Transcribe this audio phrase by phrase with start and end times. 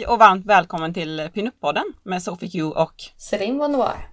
[0.00, 4.08] Hej och varmt välkommen till Pinup-podden med Sophie Q och Celine Bonoir.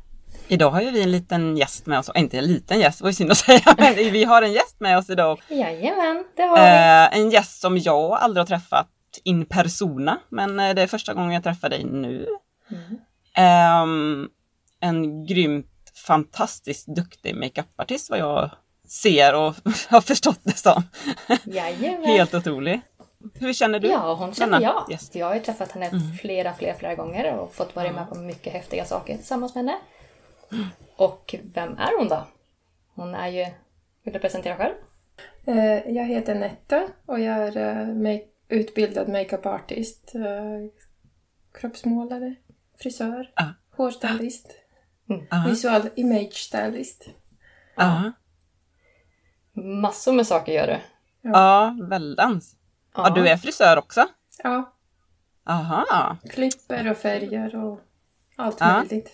[0.47, 3.13] idag har ju vi en liten gäst med oss, inte en liten gäst, var ju
[3.13, 5.41] synd att säga, men vi har en gäst med oss idag.
[5.49, 6.61] Jajamän, det har vi.
[6.61, 8.87] Eh, en gäst som jag aldrig har träffat
[9.23, 12.27] in persona, men eh, det är första gången jag träffar dig nu.
[12.71, 12.97] Mm.
[13.35, 14.29] Ehm,
[14.79, 18.49] en grymt fantastiskt duktig makeupartist vad jag
[18.87, 19.55] ser och
[19.89, 20.83] har förstått det som.
[21.43, 22.05] Jajamän.
[22.05, 22.81] Helt otrolig.
[23.33, 23.87] Hur känner du?
[23.87, 24.85] Ja, hon känner jag.
[24.89, 25.15] gäst?
[25.15, 26.13] Jag har ju träffat henne Mm.
[26.13, 29.77] flera, flera, flera gånger och fått vara med på mycket häftiga saker tillsammans med henne.
[30.95, 32.27] Och vem är hon då?
[32.95, 33.45] Hon är ju...
[34.03, 34.73] Vill du presentera själv?
[35.45, 37.57] Eh, Jag heter Netta och jag är
[38.07, 40.21] eh, utbildad makeup artist, eh,
[41.59, 42.35] kroppsmålare,
[42.79, 43.43] frisör, Ah.
[43.77, 44.51] hårstylist,
[45.31, 45.49] Aha.
[45.49, 47.05] visual image stylist.
[47.75, 48.11] Ja,
[49.53, 50.77] Massor med saker gör du.
[51.29, 52.55] ja väldans.
[52.97, 54.05] Ja, du är frisör också?
[54.43, 54.73] Ja,
[55.49, 57.79] Aha, klipper och färger och
[58.35, 58.77] allt Ja.
[58.77, 59.11] möjligt.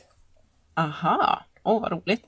[0.75, 1.41] aha.
[1.63, 2.23] Åh, vad roligt.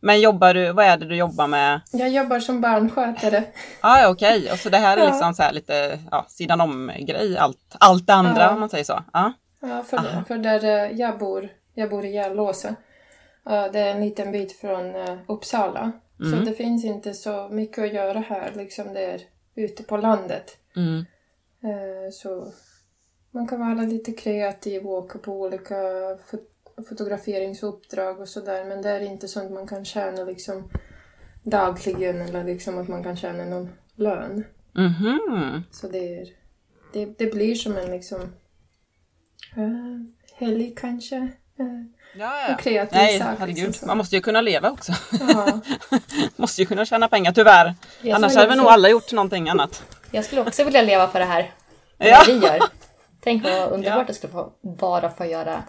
[0.00, 1.80] Men jobbar du, vad är det du jobbar med?
[1.92, 3.44] Jag jobbar som barnskötare.
[3.80, 4.52] Ah, okej.
[4.52, 8.12] Och så det här är liksom så här lite ja, sidan om-grej, allt, allt det
[8.14, 8.50] andra Ja.
[8.50, 9.02] om man säger så.
[9.12, 9.32] Ja.
[9.60, 10.24] Ja, för, Aha.
[10.28, 12.74] för där eh, jag bor, jag bor i Järlåsa.
[13.44, 15.92] Det är en liten bit från eh, Uppsala.
[16.20, 16.38] Mm.
[16.38, 19.20] Så det finns inte så mycket att göra här, liksom det är
[19.54, 20.56] ute på landet.
[20.76, 20.98] Mm.
[21.62, 22.52] Eh, Så
[23.30, 25.74] man kan vara lite kreativ och åka på olika
[26.30, 28.64] fot- fotograferingsuppdrag och sådär.
[28.64, 30.70] Men det är inte sånt man kan tjäna liksom
[31.42, 34.44] dagligen eller liksom att man kan tjäna någon lön.
[34.72, 35.62] Mhm.
[35.72, 36.28] Så det, är,
[36.92, 38.20] det, det blir som en liksom
[39.58, 40.00] uh,
[40.34, 41.16] helg kanske.
[41.58, 42.54] Eh, Ja, ja.
[42.54, 43.66] Och kreativ Nej, sak, herregud.
[43.66, 43.86] liksom.
[43.88, 44.92] Man måste ju kunna leva också.
[45.20, 45.60] ja.
[46.36, 47.74] måste ju kunna tjäna pengar, tyvärr.
[48.02, 49.82] Jag Annars hade vi nog alla gjort någonting annat.
[50.10, 51.50] Jag skulle också vilja leva på det här.
[51.98, 52.22] Ja.
[52.26, 52.58] vi gör.
[53.20, 54.04] Tänk vad underbart Ja.
[54.06, 55.62] det skulle vara bara få göra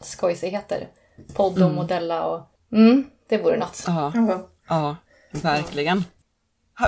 [0.00, 0.88] skojsigheter.
[1.34, 2.40] Podda och modella och...
[2.72, 3.84] Mm, det vore något.
[3.86, 4.48] Ja, ja.
[4.68, 4.96] ja
[5.30, 6.04] verkligen.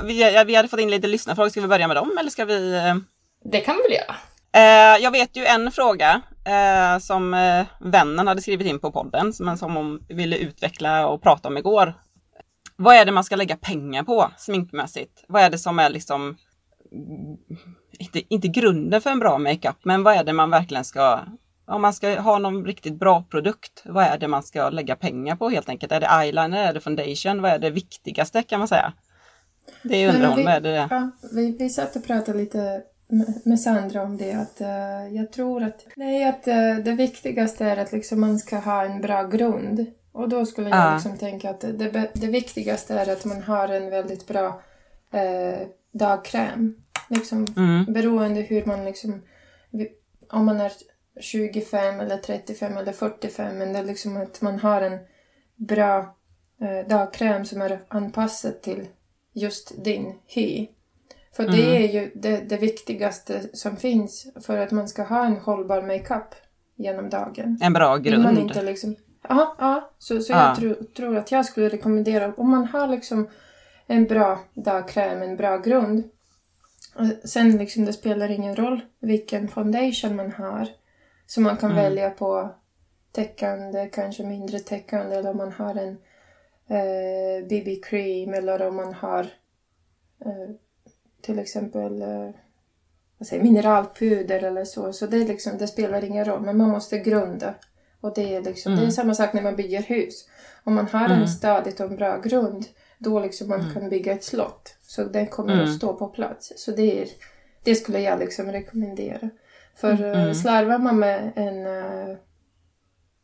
[0.03, 2.75] Vi, vi hade fått in lite lyssnarfrågor, ska vi börja med dem eller ska vi?
[2.75, 2.95] eh,
[3.43, 4.15] Det kan vi väl göra?
[4.95, 9.33] Eh, jag vet ju en fråga eh, som eh, vännen hade skrivit in på podden,
[9.39, 11.93] men som hon ville utveckla och prata om igår.
[12.75, 15.23] Vad är det man ska lägga pengar på sminkmässigt?
[15.27, 16.35] Vad är det som är liksom, mm,
[17.99, 21.19] inte, inte grunden för en bra makeup, men vad är det man verkligen ska,
[21.67, 25.35] om man ska ha någon riktigt bra produkt, vad är det man ska lägga pengar
[25.35, 25.91] på helt enkelt?
[25.91, 28.93] Är det eyeliner, är det foundation, vad är det viktigaste kan man säga?
[29.83, 30.87] Det undrar hon, vad är det?
[30.89, 32.81] Ja, vi, vi satt och pratade lite
[33.43, 37.77] med- Sandra om det att eh, jag tror att, nej, att eh, det viktigaste är
[37.77, 39.85] att liksom man ska ha en bra grund.
[40.11, 40.93] Och då skulle jag Ja.
[40.93, 44.61] liksom tänka att det, det, viktigaste är att man har en väldigt bra
[45.11, 46.75] eh, dagkräm.
[47.07, 47.93] Liksom, Mm.
[47.93, 49.21] Beroende hur man liksom,
[50.29, 50.71] om man är
[51.19, 54.99] 25 eller 35 eller 45, men det är liksom att man har en
[55.55, 56.15] bra
[56.61, 58.87] eh, dagkräm som är anpassad till
[59.33, 60.67] just din hy.
[61.35, 65.37] För det är ju det, det viktigaste som finns för att man ska ha en
[65.37, 66.35] hållbar makeup
[66.75, 67.57] genom dagen.
[67.61, 68.47] En bra Vill man grund?
[68.49, 68.95] inte liksom...
[69.29, 69.89] Ja, ja.
[69.99, 70.47] Så, så Ja.
[70.47, 73.29] jag tror, tror att jag skulle rekommendera, om man har liksom
[73.87, 76.03] en bra dagkräm, en bra grund.
[76.95, 80.67] Och Sen liksom, det spelar ingen roll vilken foundation man har.
[81.27, 81.83] Så man kan Mm.
[81.83, 82.49] välja på
[83.11, 85.97] täckande, kanske mindre täckande, eller om man har en
[86.67, 89.21] eh, BB-cream, eller om man har
[90.25, 90.55] eh,
[91.21, 92.29] till exempel eh,
[93.17, 94.93] vad säger, mineralpuder eller så.
[94.93, 97.53] Så det, liksom, det spelar ingen roll, men man måste grunda.
[98.01, 98.91] Och det är, liksom, det är Mm.
[98.91, 100.27] samma sak när man bygger hus.
[100.63, 101.21] Om man har Mm.
[101.21, 102.65] en stadigt och en bra grund,
[102.97, 104.75] då liksom man kan bygga ett slott.
[104.81, 105.65] Så den kommer Mm.
[105.65, 106.53] att stå på plats.
[106.55, 107.07] Så det, är,
[107.63, 109.29] det skulle jag liksom rekommendera.
[109.75, 110.35] För eh, Mm.
[110.35, 112.17] slarvar man med en, eh,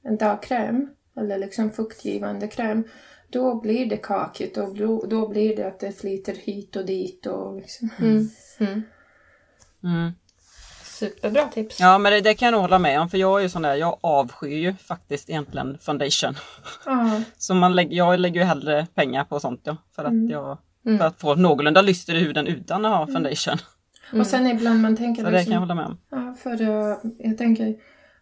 [0.03, 2.83] en dagkräm, eller liksom fuktgivande kräm,
[3.29, 7.25] då blir det kakigt och då, då blir det att det flyter hit och dit.
[7.25, 7.89] Och liksom.
[7.99, 8.29] mm.
[8.59, 10.11] Mm.
[11.01, 11.13] Mm.
[11.15, 11.79] Superbra tips.
[11.79, 13.75] Ja men det, det kan jag hålla med om för jag är ju sån där,
[13.75, 16.35] jag avskyr ju faktiskt egentligen foundation.
[16.85, 17.21] Ja.
[17.37, 20.97] Så man lägg, jag lägger ju hellre pengar på sånt ja, för att, jag, Mm.
[20.99, 23.57] för att få någorlunda lyster i huden utan att ha foundation.
[24.19, 25.97] Och sen ibland man tänker Så det kan jag liksom, hålla med om.
[26.11, 27.75] ja, för eh, jag tänker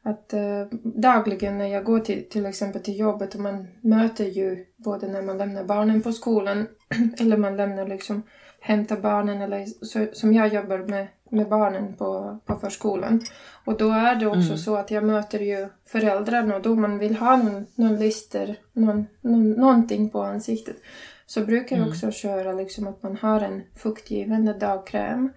[0.04, 0.40] att eh,
[0.84, 5.22] dagligen när jag går till, till exempel till jobbet och man möter ju både när
[5.22, 6.68] man lämnar barnen på skolan
[7.20, 8.24] eller man lämnar liksom
[8.62, 13.22] hämtar barnen eller så, som jag jobbar med, med barnen på, på förskolan.
[13.66, 17.16] Och då är det också så att jag möter ju föräldrarna och då man vill
[17.16, 20.76] ha någon, någon lister, någon, någon, någonting på ansiktet.
[21.26, 25.30] Så brukar jag också köra liksom att man har en fuktgivande dagkräm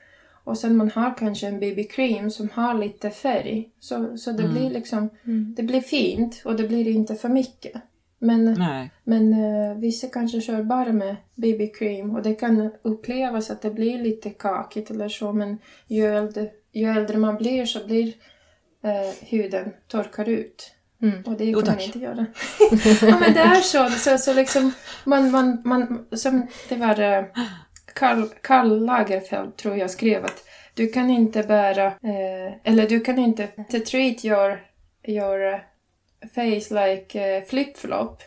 [0.44, 3.70] och sen man har kanske en BB-cream som har lite färg.
[3.80, 5.10] Så, så det blir liksom,
[5.56, 7.82] det blir fint och det blir inte för mycket.
[8.22, 8.90] Men, Nej.
[9.04, 13.98] men eh, vissa kanske kör bara med BB-cream och det kan upplevas att det blir
[13.98, 18.06] lite kakigt eller så men ju äldre, ju äldre man blir så blir
[18.84, 20.72] eh, huden torkar ut.
[21.02, 21.22] Mm.
[21.22, 22.26] Och det Jo, kan man inte göra.
[23.02, 23.88] ja men det är så.
[23.88, 24.72] Så, så liksom
[25.04, 27.24] man, man, man, som det var eh,
[27.94, 30.44] Karl, Karl Lagerfeld tror jag skrev att
[30.74, 31.92] du kan inte bära,
[32.64, 34.60] eller du kan inte to treat your,
[35.06, 35.71] your
[36.34, 38.22] face like eh, flip-flop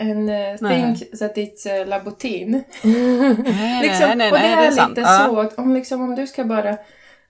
[0.00, 0.96] and eh, Nej.
[0.96, 2.62] think that it's uh, Labotin.
[2.82, 4.88] Nej, Liksom, nej, nej, och det nej, är, det är sant.
[4.90, 5.26] lite Ja.
[5.28, 6.76] så att om, liksom, om du ska bara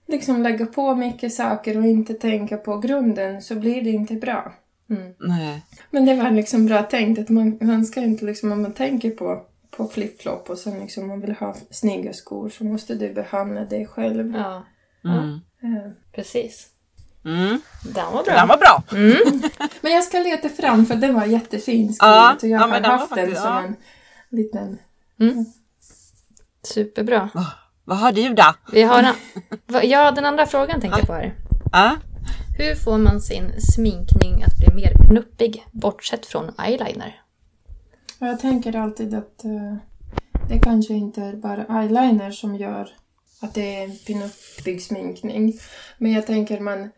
[0.07, 4.53] liksom lägga på mycket saker och inte tänka på grunden så blir det inte bra.
[4.91, 5.13] Mm.
[5.19, 5.63] Nej.
[5.91, 9.11] Men det var liksom bra tänkt att man, man ska inte liksom, om man tänker
[9.11, 13.65] på, på flip-flop och sen liksom man vill ha snygga skor så måste du behandla
[13.65, 14.35] dig själv.
[14.37, 14.63] Ja,
[15.05, 15.41] Mm.
[15.63, 16.67] Eh, precis.
[17.25, 17.61] Mm.
[17.85, 18.35] Den var bra.
[18.35, 18.83] Den var bra!
[19.81, 22.69] Men jag ska leta fram för den var jättefin Ja, skrivet och jag ja, har
[22.69, 23.63] men den var haft den faktiskt- som ja.
[23.63, 23.77] en
[24.31, 24.79] liten...
[26.63, 27.31] Superbra.
[27.85, 28.55] Vad har du då?
[28.73, 29.15] Vi har en,
[29.91, 31.35] ja, den andra frågan tänkte jag på här.
[31.73, 31.97] Ja.
[32.59, 37.23] Hur får man sin sminkning att bli mer knuppig, bortsett från eyeliner?
[38.19, 39.77] Jag tänker alltid att eh,
[40.49, 42.89] det kanske inte är bara eyeliner som gör
[43.41, 45.59] att det är en pinuppig sminkning.
[45.99, 46.91] Men jag tänker man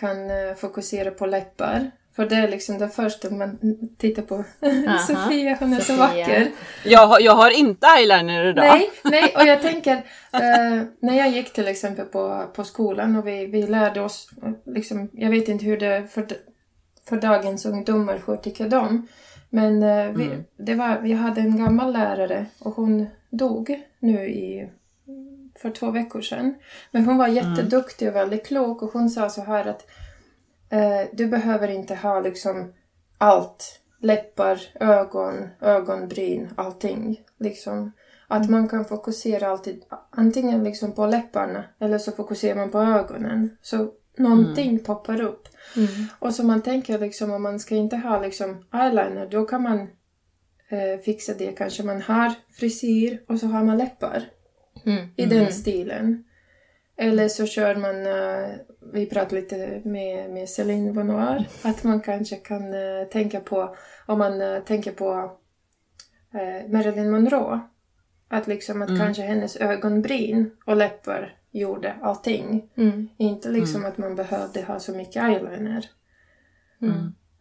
[0.00, 1.90] kan eh, fokusera på läppar.
[2.16, 3.58] För det är liksom det första man
[3.98, 4.44] tittar på.
[5.06, 5.96] Sofia, hon är så Sofia.
[6.06, 6.48] vacker.
[6.84, 8.64] Jag, har- jag har inte eyeliner idag.
[8.64, 9.92] Nej, nej, och jag tänker,
[10.32, 14.30] eh, när jag gick till exempel på, på skolan och vi, vi lärde oss,
[14.66, 16.26] liksom, jag vet inte hur det för,
[17.08, 19.06] för dagens ungdomar, hur tycker de?
[19.50, 24.68] Men eh, vi, det var, vi hade en gammal lärare och hon dog nu i,
[25.58, 26.54] för två veckor sedan.
[26.90, 29.86] Men hon var jätteduktig och väldigt klok och hon sa så här att
[30.70, 32.72] eh, du behöver inte ha liksom
[33.18, 33.80] allt.
[34.00, 37.20] Läppar, ögon, ögonbryn, allting.
[37.38, 37.92] Liksom.
[38.28, 43.56] Att man kan fokusera alltid antingen liksom på läpparna eller så fokuserar man på ögonen.
[43.62, 45.48] Så någonting poppar upp.
[46.18, 49.78] Och så man tänker liksom om man ska inte ha liksom eyeliner då kan man
[50.68, 51.52] eh, fixa det.
[51.52, 54.24] Kanske man har frisyr och så har man läppar.
[54.86, 55.08] Mm.
[55.16, 56.24] I den stilen.
[56.96, 58.50] Eller så kör man, eh,
[58.92, 64.18] vi pratade lite med, med Céline Bonoir, att man kanske kan eh, tänka på, om
[64.18, 65.36] man eh, tänker på
[66.68, 67.60] Marilyn Monroe,
[68.28, 72.70] att liksom att kanske hennes ögonbryn och läppar gjorde allting.
[72.76, 73.08] Mm.
[73.16, 75.90] Inte liksom att man behövde ha så mycket eyeliner.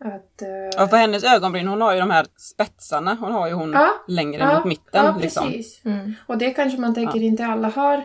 [0.02, 0.14] Mm.
[0.16, 3.18] Att, eh, Och för hennes ögonbryn, hon har ju de här spetsarna.
[3.20, 5.06] Hon har ju hon Ja, längre ja, mot mitten.
[5.06, 5.46] Ja, liksom.
[5.48, 5.86] precis.
[5.86, 6.14] Mm.
[6.28, 7.98] Och det kanske man tänker inte alla har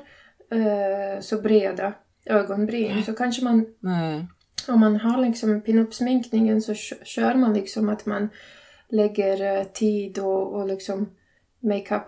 [0.53, 1.93] eh, så breda
[2.27, 3.05] ögonbryn.
[3.05, 4.27] Så kanske man, Nej.
[4.69, 8.29] om man har liksom pinup-sminkningen så kö- kör man liksom att man
[8.89, 11.11] lägger eh, tid och, och liksom
[11.63, 12.03] makeup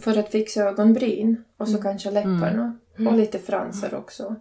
[0.00, 1.44] för att fixa ögonbryn.
[1.58, 2.76] Och så kanske läpparna.
[3.08, 4.36] Och lite fransar också.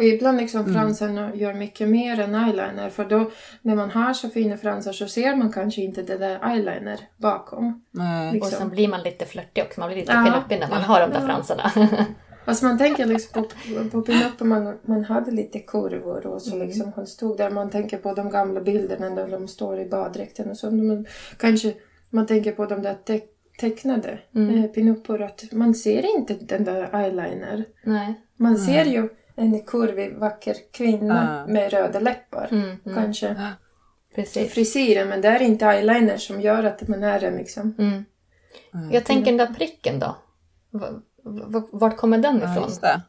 [0.00, 2.90] Och ibland liksom fransarna gör mycket mer än eyeliner.
[2.90, 3.30] För då
[3.62, 7.82] när man har så fina fransar så ser man kanske inte det där eyeliner bakom.
[8.28, 8.50] Och Liksom.
[8.50, 10.24] sen blir man lite flörtig också, man blir lite Ja.
[10.24, 11.72] pinuppig när man har de där fransarna.
[12.44, 13.48] Alltså man tänker liksom på,
[13.90, 17.50] på pinuppen, man, man hade lite kurvor och så liksom han stod där.
[17.50, 20.70] Man tänker på de gamla bilderna där de står i baddräkten och så.
[20.70, 21.06] Man,
[21.38, 21.72] kanske
[22.10, 23.20] man tänker på de där te,
[23.60, 24.68] tecknade mm.
[24.68, 27.64] pinuppor att man ser inte den där eyeliner.
[27.84, 28.14] Nej.
[28.36, 29.08] Man ser ju
[29.40, 31.52] en kurvig vacker kvinna Ja.
[31.52, 32.48] med röda läppar.
[32.50, 32.94] Mm, mm.
[32.94, 33.36] Kanske
[34.14, 34.52] Precis.
[34.52, 37.74] frisyren men det är inte eyeliner som gör att man är en liksom.
[37.78, 38.04] Mm.
[38.92, 40.16] Jag tänker den där pricken då.
[41.72, 42.64] Vart kommer den Ja, ifrån?
[42.68, 43.00] just det.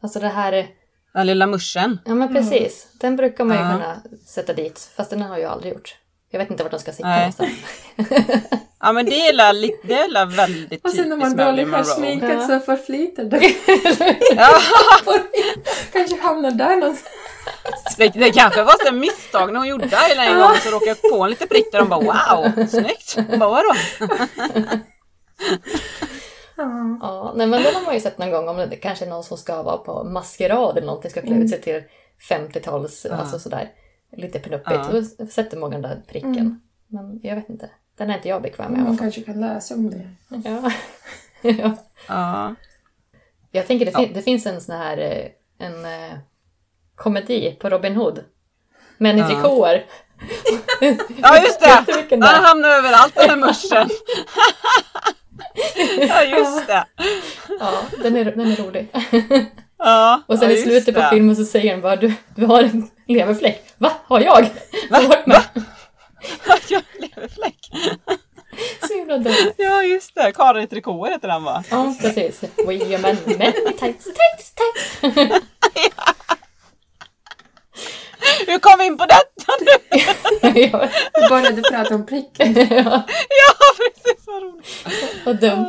[0.00, 0.66] Alltså det här...
[1.14, 1.98] Den lilla muschen.
[2.04, 2.88] Ja men precis.
[3.00, 3.72] Den brukar man ju Ja.
[3.72, 4.78] kunna sätta dit.
[4.96, 5.96] Fast den har jag aldrig gjort.
[6.36, 7.50] Jag vet inte vart de ska sitta någonstans.
[8.80, 9.52] Ja men det är la
[9.82, 12.46] det är la väldigt Och sen när man dåligt har sminkat Ja.
[12.46, 13.54] så förflyter det.
[14.36, 14.58] Ja,
[15.92, 17.96] Kanske hamnar där någonstans.
[17.96, 21.10] det, det kanske var så misstag när hon gjorde det en gång så råkade jag
[21.10, 23.16] få en liten prick där de bara wow, snyggt.
[23.38, 23.74] Bara, vadå?
[26.56, 26.98] Ja.
[27.00, 29.24] Ja, nej, men den har man ju sett någon gång om det kanske är någon
[29.24, 31.82] som ska vara på maskerad eller någonting, ska klä ut sig till
[32.30, 33.70] 50-tals, alltså sådär
[34.12, 34.80] lite pnuppigt.
[34.92, 35.00] Ja.
[35.18, 36.60] Då sätter man den där pricken.
[36.86, 39.74] Men jag vet inte, den är inte jag bekväm med alla Man kanske kan läsa
[39.74, 40.08] om det.
[40.44, 40.70] Ja.
[41.50, 41.76] ja.
[42.08, 42.54] Ja.
[43.50, 45.26] Jag tänker det, fin- det finns en sån här eh,
[45.66, 46.18] en eh,
[46.94, 48.24] komedi på Robin Hood.
[48.98, 49.26] Män i Ja.
[49.28, 49.84] trikåer.
[51.22, 52.16] ja just det!
[52.20, 53.88] Han hamnar överallt den här muschen.
[56.08, 56.86] ja just det.
[57.60, 57.72] Ja,
[58.02, 58.88] den är, den är rolig.
[59.78, 62.62] Ja, Och sen ja, i slutet på filmen så säger han bara du, du har
[62.62, 63.62] en leverfläck.
[63.78, 63.92] Va?
[64.06, 64.42] Har jag?
[64.42, 64.48] Va?
[64.96, 65.42] Har varit med.
[66.68, 67.70] Jag leverfläck.
[68.88, 69.52] Så himla dumt.
[69.56, 71.64] Ja just det, Karin i trikåer heter den va?
[71.70, 72.42] Ja, precis.
[72.42, 73.16] We are men,
[73.78, 75.00] tights, tights, tights.
[78.46, 79.98] Hur kom vi in på detta nu?
[80.60, 82.54] ja, Vi började prata om pricken.
[82.70, 84.86] ja, Ja precis, vad roligt.
[85.24, 85.66] vad dumt.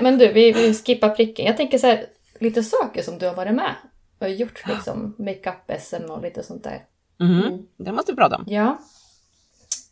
[0.00, 1.46] Men du, vi, vi skippar pricken.
[1.46, 2.06] Jag tänker så här,
[2.38, 3.74] lite saker som du har varit med
[4.18, 5.14] och gjort liksom.
[5.18, 6.84] Makeup-SM och lite sånt där.
[7.20, 8.44] Mhm, Det måste vi prata om.
[8.46, 8.78] Ja.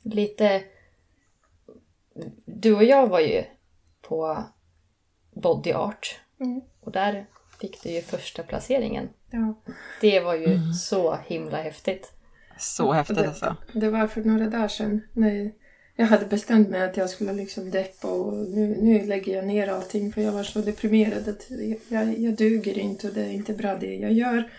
[0.03, 0.63] Lite...
[2.45, 3.45] Du och jag var ju
[4.03, 4.45] på
[5.35, 6.21] Body Art.
[6.41, 6.61] Mm.
[6.81, 7.27] Och där
[7.61, 9.09] fick du ju första placeringen.
[9.31, 9.55] Ja.
[10.01, 12.13] Det var ju så himla häftigt.
[12.59, 13.57] Så häftigt det, alltså.
[13.73, 15.01] det var för några dagar sedan.
[15.13, 15.53] När
[16.01, 19.69] jag hade bestämt mig att jag skulle liksom deppa och nu, nu lägger jag ner
[19.69, 21.47] allting för jag var så deprimerad att
[21.89, 24.51] jag, jag duger inte och det är inte bra det jag gör.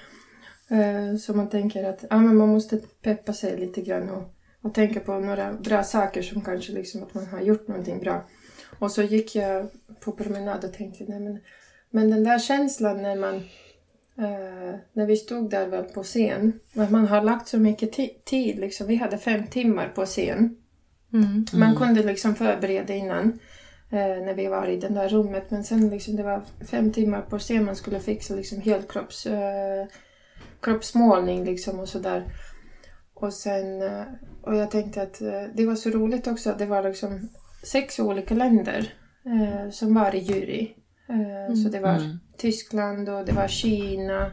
[0.70, 4.24] Eh, så man tänker att ja, men man måste peppa sig lite grann och,
[4.62, 8.24] och tänka på några bra saker som kanske liksom att man har gjort någonting bra.
[8.80, 9.68] Och så gick jag
[10.00, 11.40] på promenad och tänkte nej men,
[11.90, 13.44] men den där känslan när man
[14.20, 16.60] Uh, när vi stod där väl på scen.
[16.76, 17.92] Att man har lagt så mycket
[18.26, 18.60] tid.
[18.60, 18.88] Liksom.
[18.88, 20.61] Vi hade fem timmar på scen.
[21.14, 21.46] Mm.
[21.54, 23.40] Man kunde liksom förbereda innan.
[23.90, 25.52] Eh, när vi var i det där rummet.
[25.52, 26.42] Men sen liksom det var
[26.72, 27.66] fem timmar på scen.
[27.66, 29.86] Man skulle fixa liksom helkropps, eh,
[30.62, 32.24] kroppsmålning liksom och sådär.
[33.14, 34.04] Och sen, eh,
[34.42, 37.30] och jag tänkte att eh, det var så roligt också att det var liksom
[37.64, 38.94] sex olika länder
[39.26, 40.74] eh, som var i jury.
[41.10, 42.18] Eh, Så det var Mm.
[42.38, 44.26] Tyskland och det var Kina,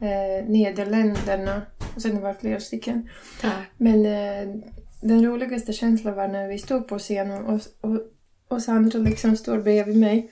[0.00, 1.62] eh, Nederländerna
[1.96, 3.08] och sen det var flera stycken.
[3.42, 3.50] Ja.
[3.76, 4.54] Men eh,
[5.02, 8.00] den roligaste känslan var när vi stod på scenen och, och,
[8.48, 10.30] och Sandra liksom står bredvid mig.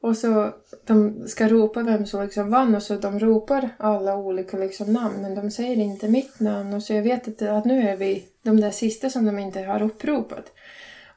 [0.00, 0.54] Och så
[0.86, 5.22] de ska ropa vem som liksom vann och så de ropar alla olika liksom namn
[5.22, 8.24] men de säger inte mitt namn och så jag vet att, att nu är vi
[8.42, 10.52] de där sista som de inte har uppropat.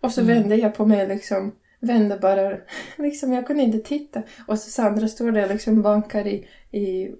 [0.01, 2.57] Och så vände jag på mig liksom, vände bara,
[2.97, 4.21] liksom jag kunde inte titta.
[4.47, 7.11] Och så Sandra står där liksom bankar i, i,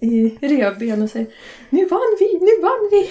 [0.00, 1.26] i revben och säger
[1.70, 3.02] Nu vann vi, nu vann vi!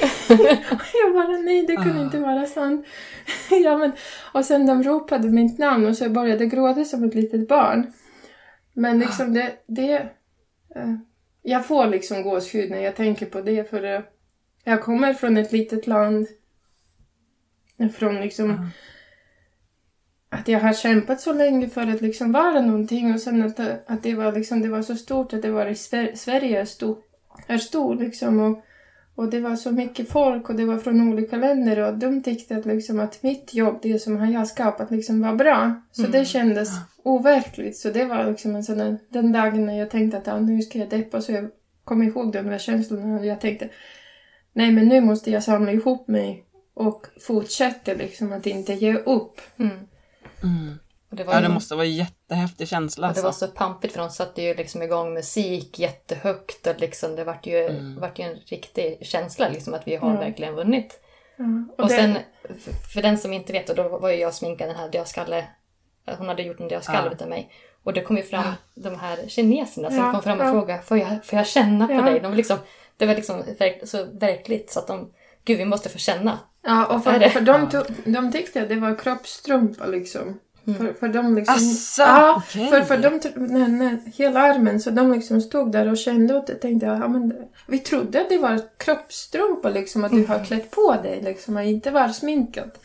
[0.75, 2.03] och jag bara nej, det kunde Ah.
[2.03, 2.85] inte vara sant.
[3.63, 3.91] ja, men,
[4.33, 7.93] och sen de ropade mitt namn och så jag började gråta som ett litet barn.
[8.73, 9.91] Men liksom det, det
[10.75, 10.93] eh,
[11.41, 14.01] jag får liksom gåshud när jag tänker på det för eh,
[14.63, 16.27] jag kommer från ett litet land.
[17.97, 18.69] Från liksom
[20.29, 24.03] att jag har kämpat så länge för att liksom vara någonting och sen att, att
[24.03, 26.97] det, var liksom, det var så stort att det var i Sver- Sverige är stor,
[27.47, 28.63] är stor liksom och,
[29.15, 32.55] och det var så mycket folk och det var från olika länder och de tyckte
[32.55, 35.81] att, liksom, att mitt jobb, det som har jag skapat, liksom var bra.
[35.91, 36.69] Så det kändes
[37.03, 37.77] overkligt.
[37.77, 40.61] Så det var liksom en sån där, den dagen när jag tänkte att ja, nu
[40.61, 41.49] ska jag deppa så jag
[41.83, 43.69] kom ihåg de där känslorna och jag tänkte
[44.53, 46.43] nej men nu måste jag samla ihop mig
[46.73, 49.41] och fortsätta liksom att inte ge upp.
[49.57, 49.77] Mm.
[50.43, 50.79] Mm.
[51.09, 53.47] Och det var, Ja ju- det måste vara en jättehäftig känsla och det var alltså.
[53.47, 57.57] så pampigt för de satte ju liksom igång musik jättehögt och liksom det vart ju,
[57.65, 57.99] Mm.
[57.99, 60.19] vart ju en riktig känsla liksom att vi har Ja.
[60.19, 60.99] verkligen vunnit.
[61.37, 61.45] Ja,
[61.83, 62.17] Och, det- sen,
[62.93, 65.45] för den som inte vet, och då var ju jag sminkad den här dödskalle.
[66.17, 67.11] Hon hade gjort en dödskalle Ja.
[67.11, 67.51] utav mig.
[67.83, 70.51] Och det kom ju fram de här kineserna som Ja, kom fram och ja.
[70.51, 72.01] frågade, får jag, får jag känna på Ja.
[72.01, 72.19] dig?
[72.19, 72.57] De liksom,
[72.97, 73.43] det var liksom
[73.83, 75.13] så verkligt så att de,
[75.45, 76.39] gud vi måste få känna.
[76.61, 80.39] Ja, och för, för de, tog, de tyckte att det var kroppstrumpa liksom.
[80.77, 81.55] För, för de liksom...
[81.55, 82.69] Asså, ja, okej.
[82.69, 86.45] för, för de, när, när, hela armen, så de liksom stod där och kände och
[86.61, 87.33] tänkte ja, men
[87.67, 91.63] vi trodde att det var kroppstrumpa liksom, att du har klätt på dig liksom, och
[91.63, 92.79] inte var sminkat.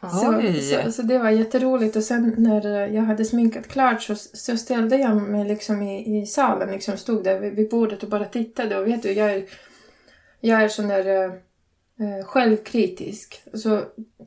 [0.00, 4.56] Så, så, så det var jätteroligt och sen när jag hade sminkat klart så, så
[4.56, 8.24] ställde jag mig liksom i, i salen, liksom stod där vid, vid bordet och bara
[8.24, 9.44] tittade och vet du, jag är,
[10.40, 11.32] jag är sån där eh,
[12.24, 13.42] självkritisk.
[13.54, 13.82] Så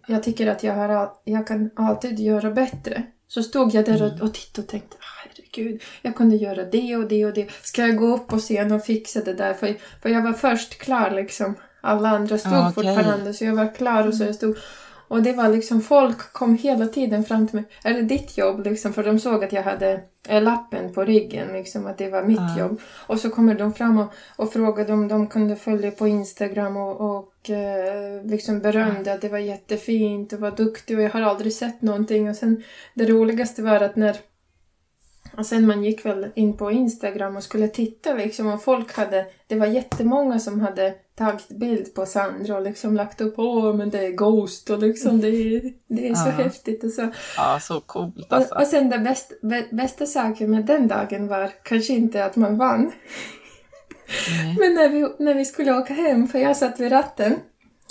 [0.08, 3.04] jag tycker att jag, har, jag kan alltid göra bättre.
[3.28, 6.96] Så stod jag där och, och tittade och tänkte, "Ah, herregud, jag kunde göra det
[6.96, 7.48] och det och det.
[7.64, 9.54] Ska jag gå upp på scen och fixa det där?
[9.54, 11.56] För, för jag var först klar liksom.
[11.82, 12.74] Alla andra stod Ah, okej.
[12.96, 14.58] fortfarande så jag var klar och så jag stod
[15.08, 17.66] och det var liksom, folk kom hela tiden fram till mig.
[17.84, 18.64] Det ditt jobb?
[18.66, 22.24] Liksom, för de såg att jag hade eh, lappen på ryggen, liksom, att det var
[22.24, 22.60] mitt Ja.
[22.60, 22.82] jobb.
[23.08, 27.18] Och så kommer de fram och, och frågade om de kunde följa på Instagram och,
[27.18, 31.54] och eh, liksom berömde att det var jättefint och var duktig och jag har aldrig
[31.54, 32.30] sett någonting.
[32.30, 34.18] Och sen det roligaste var att när
[35.38, 39.26] och sen man gick väl in på Instagram och skulle titta liksom och folk hade,
[39.48, 43.90] det var jättemånga som hade tagit bild på Sandra och liksom lagt upp åh men
[43.90, 46.32] det är Ghost och liksom det är, det är så Ja.
[46.32, 47.12] häftigt och så.
[47.38, 48.56] Ja, så coolt Och, alltså.
[48.56, 52.58] och sen det bäst, bä, bästa saken med den dagen var kanske inte att man
[52.58, 52.92] vann,
[54.30, 54.56] Nej.
[54.60, 57.36] men när vi, när vi skulle åka hem, för jag satt vid ratten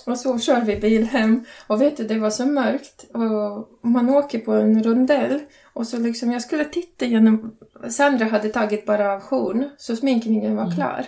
[0.06, 4.10] och så kör vi bil hem och vet du, det var så mörkt och man
[4.10, 5.40] åker på en rondell
[5.72, 7.56] och så liksom, jag skulle titta genom,
[7.88, 11.06] Sandra hade tagit bara av horn så sminkningen var klar.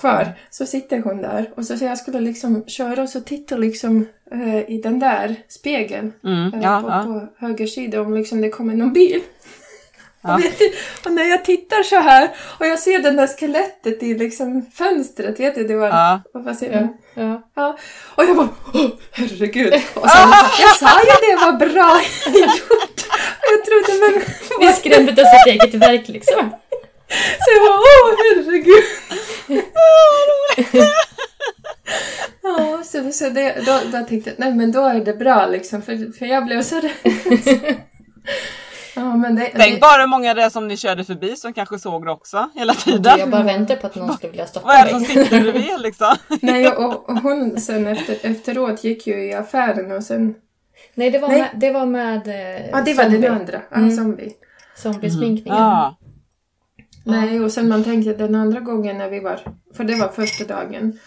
[0.00, 3.56] Kvar, så sitter hon där och så, så jag skulle liksom köra och så titta
[3.56, 7.02] liksom eh, i den där spegeln Mm, eh, ja, på, ja.
[7.02, 9.20] på höger sida om liksom det kommer någon bil.
[10.22, 10.34] Ja.
[10.34, 10.72] Och, vet du,
[11.04, 15.40] och när jag tittar så här och jag ser den där skelettet i liksom fönstret,
[15.40, 15.88] vet du, det var...
[15.88, 16.20] Ja.
[16.32, 16.96] Vad säger man?
[17.14, 17.42] Ja.
[17.54, 17.78] Ja.
[18.14, 19.74] Och jag bara, åh, herregud.
[19.94, 20.28] Och sen,
[20.60, 23.06] jag sa ju det var bra gjort.
[23.50, 24.22] Jag trodde, men...
[24.60, 26.50] Vi skrämde till sitt eget verk liksom.
[27.10, 28.84] Så jag bara, åh herregud.
[32.42, 35.82] Ja, så, så det, då, då tänkte jag, nej men då är det bra liksom,
[35.82, 37.76] för, för jag blev så rädd.
[38.96, 41.52] Ja, men det, Tänk det, bara hur många det är som ni körde förbi som
[41.52, 43.18] kanske såg det också hela tiden.
[43.18, 45.08] Jag bara väntar på att någon skulle vilja stoppa Vad är det som mig.
[45.08, 46.16] sitter bredvid liksom?
[46.42, 50.34] nej, och, och hon sen efter, efteråt gick ju i affären och sen,
[50.94, 51.38] Nej, det var Nej.
[51.40, 53.18] med, det var med eh, ja det var zombie.
[53.18, 53.96] den andra, ja, Mm.
[53.96, 54.32] zombie.
[54.76, 55.58] Zombiesminkningen.
[55.62, 55.96] Ja.
[57.10, 59.40] Nej, och sen man tänkte den andra gången när vi var,
[59.74, 60.98] för det var första dagen.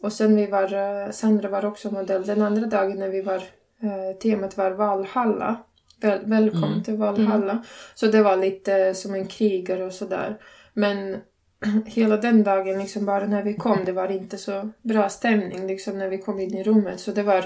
[0.00, 0.72] Och sen vi var,
[1.04, 2.26] eh, Sandra var också modell.
[2.26, 3.36] Den andra dagen när vi var,
[3.82, 5.56] eh, temat var Valhalla.
[6.00, 6.82] Väl, välkommen Mm.
[6.84, 7.64] till Valhalla.
[7.94, 10.36] Så det var lite som en krigare och sådär.
[10.72, 11.16] Men
[11.86, 15.98] hela den dagen, liksom bara när vi kom, det var inte så bra stämning liksom
[15.98, 17.00] när vi kom in i rummet.
[17.00, 17.44] Så det var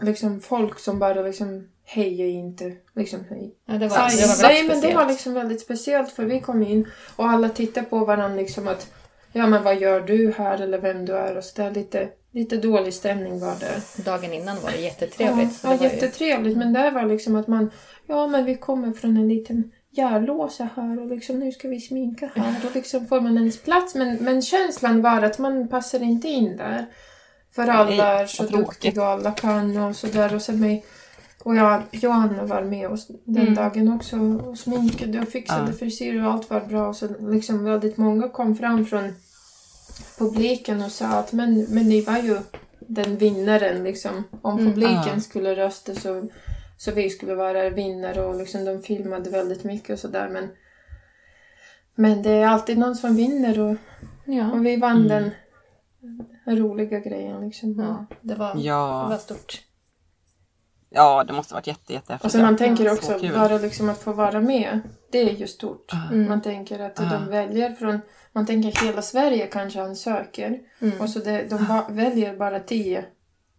[0.00, 3.54] liksom folk som bara liksom hej inte, liksom hej.
[3.66, 6.40] Ja, det var, Aj, det var nej, men det var liksom väldigt speciellt för vi
[6.40, 8.92] kom in och alla tittade på varandra liksom att
[9.32, 12.56] ja men vad gör du här eller vem du är och så där lite, lite
[12.56, 14.02] dålig stämning var det.
[14.04, 15.60] Dagen innan var det jättetrevligt.
[15.62, 17.70] Ja, det ja var ju- jättetrevligt men det var liksom att man
[18.06, 22.30] ja men vi kommer från en liten järlåsa här och liksom nu ska vi sminka
[22.34, 26.28] här och liksom får man ens plats men, men känslan var att man passar inte
[26.28, 26.86] in där.
[27.54, 30.84] För alla är så duktiga och alla kan och sådär och sen mig
[31.44, 33.54] och jag, Johanna var med oss den Mm.
[33.54, 35.76] dagen också och sminkade och fixade Ja.
[35.76, 36.88] frisyr och allt var bra.
[36.88, 39.12] Och så liksom väldigt många kom fram från
[40.18, 42.38] publiken och sa att men, men ni var ju
[42.86, 44.24] den vinnaren liksom.
[44.42, 44.72] Om Mm.
[44.72, 45.20] publiken Ja.
[45.20, 46.28] skulle rösta så,
[46.78, 50.48] så vi skulle vara vinnare och liksom de filmade väldigt mycket och sådär men
[51.94, 53.76] men det är alltid någon som vinner och,
[54.24, 54.52] Ja.
[54.52, 55.30] och vi vann Mm.
[56.46, 57.78] den roliga grejen liksom.
[57.78, 59.06] ja, det var, det Ja.
[59.08, 59.60] var stort.
[60.94, 63.98] Ja, det måste varit jätte, jätte Och så man tänker Ja, också bara liksom att
[64.02, 64.80] få vara med.
[65.12, 65.92] Det är ju stort.
[66.12, 66.28] Mm.
[66.28, 67.04] Man tänker att Ah.
[67.04, 68.00] de väljer från,
[68.32, 70.58] man tänker hela Sverige kanske ansöker.
[70.80, 71.00] Mm.
[71.00, 73.04] Och så det, de va, väljer bara tio,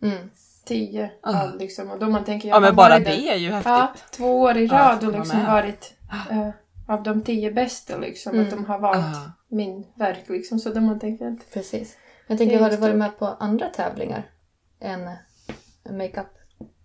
[0.02, 0.30] Mm.
[0.65, 1.91] tio av liksom.
[1.91, 3.69] Och då man tänker, Ja, men man bara det är ju häftigt.
[3.71, 5.52] Ja, två år i Ja, rad får och liksom med.
[5.52, 5.93] varit
[6.32, 6.50] eh,
[6.88, 8.34] av de tio bästa liksom.
[8.34, 8.45] Mm.
[8.45, 9.17] Att de har valt
[9.48, 10.60] min verk liksom.
[10.60, 11.98] Så då man tänker att Precis.
[12.28, 14.24] Jag tänker, har du varit med på andra tävlingar
[14.82, 15.10] än
[15.98, 16.28] makeup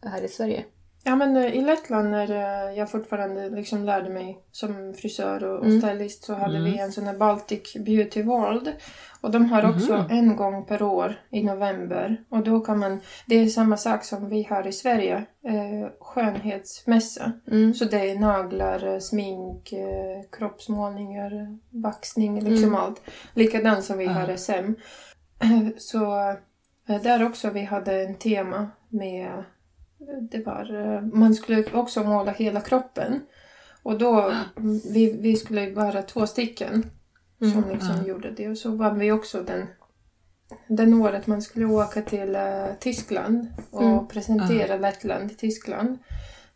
[0.02, 0.64] här i Sverige?
[1.04, 5.58] Ja men eh, i Lettland när eh, jag fortfarande liksom lärde mig som frisör och,
[5.58, 5.80] och Mm.
[5.82, 6.72] stylist så hade Mm.
[6.72, 8.72] vi en sån här Baltic Beauty World.
[9.20, 10.06] Och de har också Mhm.
[10.10, 12.24] en gång per år i november.
[12.28, 17.32] Och då kan man, det är samma sak som vi har i Sverige, eh, skönhetsmässa.
[17.50, 17.74] Mm.
[17.74, 21.32] Så det är naglar, eh, smink, eh, kroppsmålningar,
[21.82, 22.80] vaxning, liksom Mm.
[22.80, 23.00] allt.
[23.34, 24.74] Likadant som vi har SM.
[25.78, 26.18] Så
[26.88, 29.44] eh, där också vi hade en tema med
[30.30, 33.20] det var, eh, man skulle också måla hela kroppen.
[33.82, 34.32] Och då,
[34.92, 36.90] vi, vi skulle vara två stycken
[37.38, 37.70] som Mm.
[37.70, 38.06] liksom Ja.
[38.08, 38.48] gjorde det.
[38.48, 39.66] Och så vann vi också den
[40.68, 44.08] den året man skulle åka till eh, Tyskland och Mm.
[44.08, 45.98] presentera Lettland i Tyskland.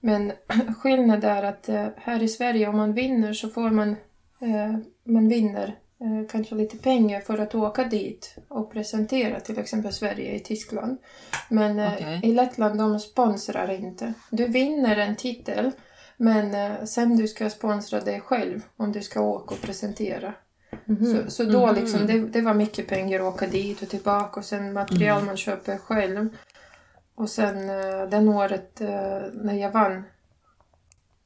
[0.01, 0.33] Men
[0.79, 3.89] skillnaden är att eh, här i Sverige om man vinner så får man,
[4.41, 5.75] eh, man vinner
[6.29, 10.99] kanske lite pengar för att åka dit och presentera till exempel Sverige i Tyskland.
[11.49, 12.21] Men eh, Okej.
[12.23, 14.15] i Lettland de sponsrar inte.
[14.31, 15.71] Du vinner en titel
[16.17, 20.35] men eh, sen du ska sponsra dig själv om du ska åka och presentera.
[20.87, 21.75] Så, så då Mhm.
[21.75, 25.27] liksom, det, det var mycket pengar att åka dit och tillbaka och sen material Mm.
[25.27, 26.29] man köper själv.
[27.15, 30.05] Och sen eh, den året eh, när jag vann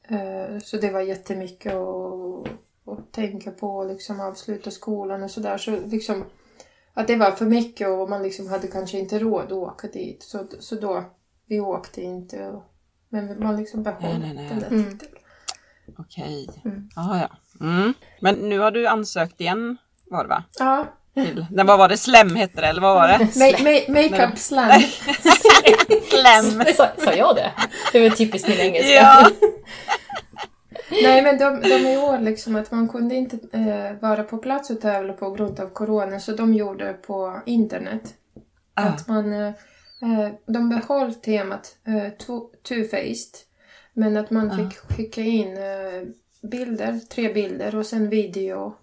[0.09, 2.47] eh, så det var jättemycket att,
[2.93, 5.57] att tänka på liksom avsluta skolan och sådär.
[5.57, 6.25] Så liksom
[6.93, 10.23] att det var för mycket och man liksom hade kanske inte råd att åka dit.
[10.23, 11.03] Så, så då,
[11.47, 12.47] vi åkte inte.
[12.47, 12.63] Och,
[13.09, 14.49] men man liksom behöll Nej, nej, nej.
[14.49, 14.91] den där Mm.
[14.97, 15.11] titeln.
[15.97, 16.49] Okej.
[16.65, 16.89] Mm.
[16.95, 17.29] Ah, ja.
[17.65, 17.93] Mm.
[18.21, 19.77] Men nu har du ansökt igen
[20.11, 20.43] var det va?
[20.59, 21.97] Ja, Till, vad var det?
[21.97, 23.17] Slem hette det eller vad var det?
[23.23, 24.81] ma- ma- makeup slam.
[26.09, 26.63] Slem!
[26.75, 27.51] Sa, sa jag det?
[27.91, 28.91] Det var typiskt min engelska.
[28.93, 29.29] Ja.
[31.03, 34.69] Nej men de, de i år liksom att man kunde inte eh, vara på plats
[34.69, 38.13] och tävla på grund av corona så de gjorde det på internet.
[38.73, 38.83] Ah.
[38.83, 39.47] Att man, eh,
[40.01, 41.93] eh, de behöll temat eh,
[42.27, 43.35] two- two-faced
[43.93, 44.57] men att man Ah.
[44.57, 46.03] fick skicka in eh,
[46.49, 48.75] bilder, tre bilder och sen video.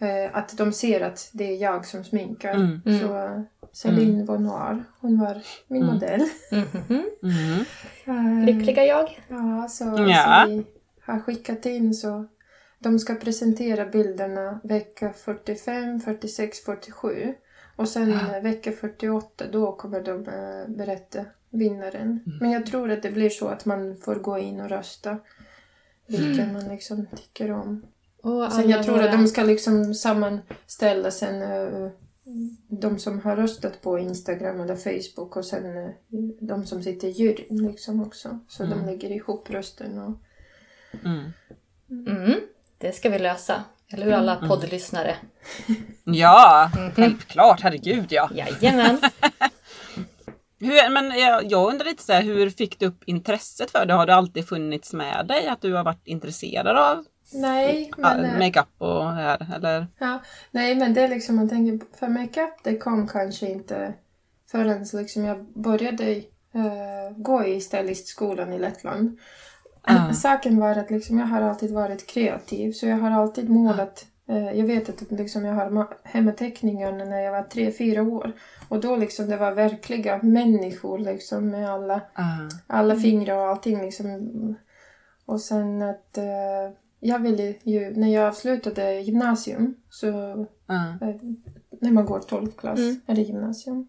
[0.00, 2.54] Eh, att de ser att det är jag som sminkar.
[2.54, 2.80] Mm.
[2.86, 3.00] Mm.
[3.00, 5.94] Så Céline von Noir, hon var min Mm.
[5.94, 6.22] modell.
[6.52, 7.04] Mhm.
[7.22, 7.64] Mm.
[8.06, 9.20] Eh, Lyckliga jag.
[9.28, 10.44] Ja, så, Ja.
[10.46, 10.64] så vi
[11.06, 12.26] har skickat in så
[12.78, 17.34] de ska presentera bilderna vecka 45, 46, 47.
[17.76, 18.36] Och sen Ja.
[18.36, 22.20] eh, vecka 48 då kommer de eh, berätta vinnaren.
[22.26, 22.38] Mm.
[22.40, 25.18] Men jag tror att det blir så att man får gå in och rösta
[26.06, 27.86] vilken man liksom tycker om.
[28.22, 31.88] Och Sen jag tror våra- att de ska liksom sammanställa sen eh,
[32.68, 35.90] de som har röstat på Instagram eller Facebook och sen eh,
[36.40, 38.38] de som sitter i juryn liksom också.
[38.48, 38.78] Så Mm.
[38.78, 40.12] de lägger ihop rösten och...
[41.04, 41.32] Mm.
[42.06, 42.40] Mm,
[42.78, 43.64] det ska vi lösa.
[43.92, 44.48] Eller hur alla Mm.
[44.48, 45.16] poddlyssnare?
[46.04, 47.60] Ja, självklart.
[47.60, 48.30] Herregud ja.
[48.34, 49.00] Jajamän.
[50.60, 53.94] Hur, men jag, jag undrar lite så här, hur fick du upp intresset för det?
[53.94, 58.38] Har det alltid funnits med dig att du har varit intresserad av Nej, men, eh,
[58.38, 59.54] makeup och det här?
[59.56, 59.86] Eller?
[59.98, 63.94] ja, nej, men det är liksom man tänker för makeup det kom kanske inte
[64.50, 66.12] förrän liksom jag började
[66.54, 69.18] eh, gå i stylistskolan i Lettland.
[69.86, 70.12] Ah.
[70.12, 74.06] Saken var att liksom jag har alltid varit kreativ så jag har alltid målat.
[74.28, 78.32] Eh, jag vet att liksom jag har ma- hemmateckningar när jag var tre, fyra år.
[78.68, 82.48] Och då liksom det var verkliga människor liksom med alla, Ah.
[82.66, 84.56] alla fingrar och allting liksom.
[85.26, 86.24] Och sen att eh,
[87.00, 90.08] jag ville ju, när jag avslutade gymnasium så
[90.70, 91.14] eh,
[91.80, 93.00] när man går 12 klass, Mm.
[93.06, 93.88] är det gymnasium?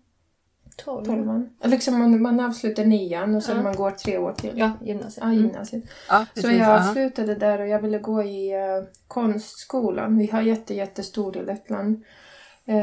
[0.78, 1.06] Tolv.
[1.06, 1.50] Tolvan?
[1.64, 3.64] Liksom man, man avslutar nian och sen Ja.
[3.64, 4.52] man går tre år till.
[4.56, 5.18] Ja, gymnasiet.
[5.22, 5.44] Ja, Mm.
[5.46, 5.84] gymnasiet.
[6.10, 6.90] Ja, Så jag Ja.
[6.90, 10.18] avslutade där och jag ville gå i eh, konstskolan.
[10.18, 12.04] Vi har jätte, jättestor i Lettland.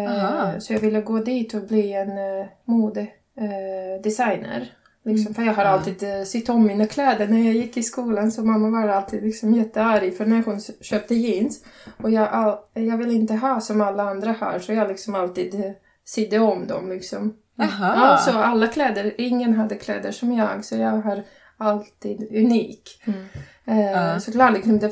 [0.09, 0.61] Aha.
[0.61, 2.09] så jag ville gå dit och bli en
[2.65, 3.95] modedesigner.
[3.97, 4.73] Eh, designer.
[5.05, 8.33] liksom, för jag har alltid eh, sytt om mina kläder när jag gick i skolan
[8.33, 11.65] så mamma var alltid liksom jättearg för när hon köpte jeans.
[12.03, 15.55] Och jag, all, jag ville inte ha som alla andra har så jag liksom alltid
[15.55, 15.71] eh,
[16.05, 17.35] sydde om dem liksom.
[17.57, 17.95] Jaha.
[17.97, 21.23] Ja, så alla kläder, ingen hade kläder som jag så jag har
[21.57, 23.03] alltid unik.
[23.05, 23.25] Mm.
[23.65, 24.21] Eh, Ja.
[24.21, 24.91] Såklart liksom det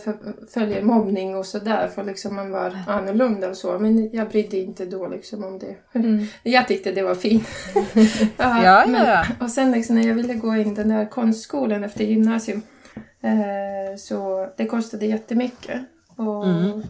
[0.54, 4.84] följer mobbning och sådär för liksom man var annorlunda och så men jag brydde inte
[4.86, 5.76] då liksom om det.
[5.98, 6.26] Mm.
[6.42, 7.48] Jag tyckte det var fint.
[8.36, 9.24] Ja, ja, men-.
[9.40, 12.62] Och sen liksom när jag ville gå in den där konstskolan efter gymnasium
[13.22, 15.80] eh, så det kostade jättemycket.
[16.16, 16.82] Och Mm.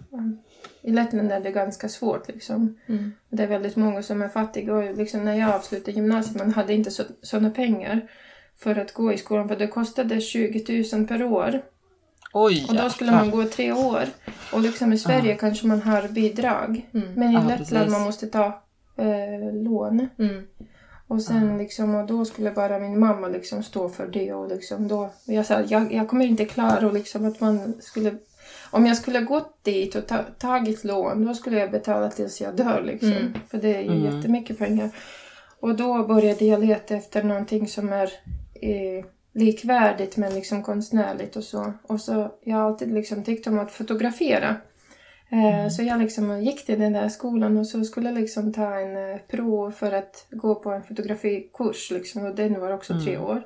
[0.82, 2.78] I Lettland är det ganska svårt liksom.
[2.86, 3.12] Mm.
[3.28, 6.74] Det är väldigt många som är fattiga och liksom när jag avslutade gymnasiet man hade
[6.74, 8.00] inte så, sådana pengar
[8.56, 11.62] för att gå i skolan för det kostade 20 000 per år.
[12.32, 14.04] Oj, Och då skulle man gå tre år.
[14.52, 16.88] Och liksom i Sverige kanske man har bidrag.
[16.94, 17.12] Mm.
[17.14, 17.92] Men i Ja, Lettland precis.
[17.92, 18.62] man måste ta
[18.96, 20.08] eh, lån.
[20.18, 20.46] Mm.
[21.06, 24.88] Och sen liksom, och då skulle bara min mamma liksom stå för det och liksom
[24.88, 28.14] då, jag sa jag, jag kommer inte klara och liksom att man skulle,
[28.70, 32.56] om jag skulle gått dit och ta, tagit lån då skulle jag betala tills jag
[32.56, 33.12] dör liksom.
[33.12, 33.32] Mm.
[33.48, 34.16] För det är ju Mm.
[34.16, 34.90] jättemycket pengar.
[35.60, 38.10] Och då började jag leta efter någonting som är
[38.62, 39.04] eh,
[39.34, 41.72] likvärdigt men liksom konstnärligt och så.
[41.82, 44.56] Och så, jag har alltid liksom tyckt om att fotografera.
[45.30, 48.74] Eh, Så jag liksom gick till den där skolan och så skulle jag liksom ta
[48.80, 51.90] en eh, prov för att gå på en fotografikurs.
[51.90, 53.42] Liksom, och den var också tre år.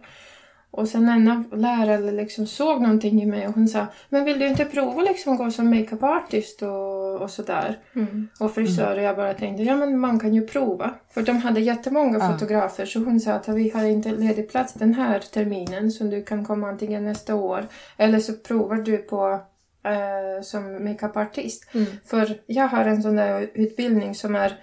[0.76, 4.38] Och sen en av lärarna liksom såg någonting i mig och hon sa Men vill
[4.38, 7.78] du inte prova liksom gå som makeup artist och, och sådär?
[7.94, 8.28] Mm.
[8.40, 10.94] Och frisör och jag bara tänkte ja men man kan ju prova.
[11.10, 12.32] För de hade jättemånga Ja.
[12.32, 16.22] fotografer så hon sa att vi har inte ledig plats den här terminen så du
[16.22, 19.40] kan komma antingen nästa år eller så provar du på
[19.84, 21.66] eh, som makeup-artist.
[21.74, 21.86] Mm.
[22.06, 24.56] För jag har en sån där utbildning som är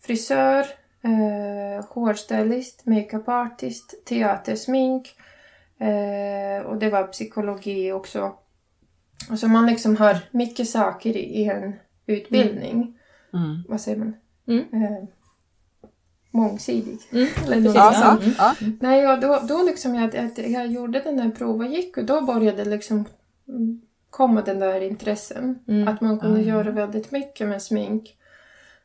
[0.00, 0.66] frisör,
[1.02, 5.16] eh, hårstylist, makeup-artist, teatersmink
[5.80, 8.32] eh, och det var psykologi också.
[9.30, 11.72] Och så man liksom har mycket saker i, i en
[12.06, 12.98] utbildning.
[13.34, 13.62] Mm.
[13.68, 14.14] Vad säger man?
[14.48, 14.64] Mm.
[14.72, 15.08] Eh,
[16.30, 16.98] mångsidig.
[17.12, 17.28] Mm.
[17.44, 18.24] Eller något Ja, sånt.
[18.24, 18.30] så.
[18.38, 18.54] Ja.
[18.80, 22.20] Nej, och då, då liksom jag, att jag gjorde den där provet gick och då
[22.20, 23.04] började liksom
[23.48, 25.58] mm, komma den där intressen.
[25.68, 25.88] Mm.
[25.88, 26.46] Att man kunde ja.
[26.46, 28.16] göra väldigt mycket med smink.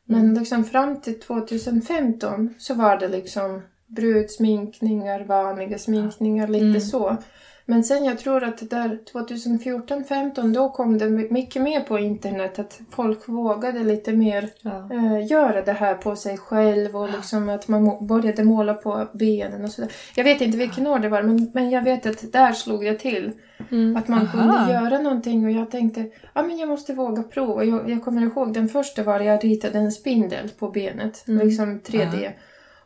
[0.05, 3.61] Men liksom fram till 2015 så var det liksom
[3.95, 6.81] brudsminkningar, vanliga sminkningar, lite Mm.
[6.81, 7.17] så.
[7.65, 12.79] Men sen jag tror att där 2014-15 då kom det mycket mer på internet att
[12.91, 14.89] folk vågade lite mer Ja.
[14.93, 19.63] eh, göra det här på sig själv och liksom att man började måla på benen
[19.65, 19.91] och sådär.
[20.15, 22.93] Jag vet inte vilken år det var men, men jag vet att där slog det
[22.99, 23.31] till.
[23.71, 23.95] Mm.
[23.97, 24.31] Att man Aha.
[24.31, 27.63] kunde göra någonting och jag tänkte ja men jag måste våga prova.
[27.63, 31.47] Jag, jag kommer ihåg den första var jag ritade en spindel på benet, Mm.
[31.47, 32.29] liksom 3D.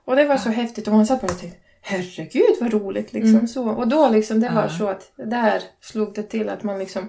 [0.06, 3.36] Och det var så häftigt och man satt bara och tänkte herregud vad roligt liksom
[3.36, 3.48] Mm.
[3.48, 3.70] så.
[3.70, 7.08] Och då liksom det var så att där slog det till att man liksom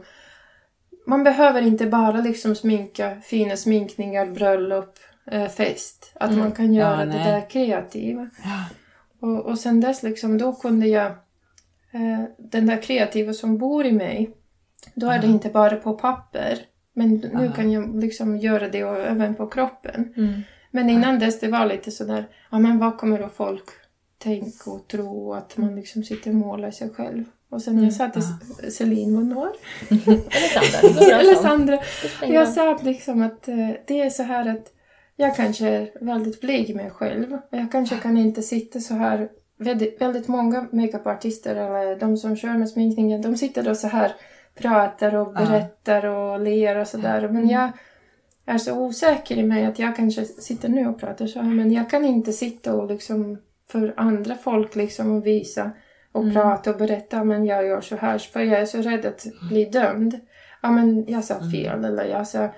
[1.07, 4.99] man behöver inte bara liksom sminka fina sminkningar, bröllop,
[5.31, 6.11] eh, fest.
[6.15, 6.41] Att Mm.
[6.41, 8.31] man kan göra Ja, det där kreativa.
[8.45, 8.65] Ja.
[9.21, 11.07] Och, och sen dess liksom, då kunde jag...
[11.93, 14.31] Eh, den där kreativa som bor i mig,
[14.95, 16.59] då är det inte bara på papper.
[16.93, 17.53] Men nu Ja.
[17.53, 20.15] kan jag liksom göra det och även på kroppen.
[20.77, 20.87] Mm.
[20.87, 23.65] Men innan dess det var lite sådär, ja men vad kommer då folk
[24.19, 27.25] tänka och tro att man liksom sitter och målar sig själv.
[27.51, 27.85] Och sen Mm.
[27.85, 29.49] jag sa till S- Celine Monor,
[29.91, 31.79] Eller Sandra.
[32.27, 34.73] jag sa att liksom att eh, det är så här att
[35.17, 37.33] jag kanske är väldigt blyg med mig själv.
[37.33, 39.29] Och jag kanske kan inte sitta så här.
[39.59, 44.13] Väldigt, väldigt många makeupartister eller de som kör med sminkningen, de sitter då så här
[44.55, 45.41] pratar och Ja.
[45.47, 47.29] berättar och ler och sådär.
[47.29, 47.71] Men jag
[48.47, 51.73] är så osäker i mig att jag kanske sitter nu och pratar så här, men
[51.73, 53.39] jag kan inte sitta och liksom
[53.71, 55.71] för andra folk liksom och visa
[56.13, 56.35] och Mm.
[56.35, 59.65] prata och berätta men jag gör så här för jag är så rädd att bli
[59.65, 60.21] dömd.
[60.63, 62.49] Ja men jag sa fel eller jag sa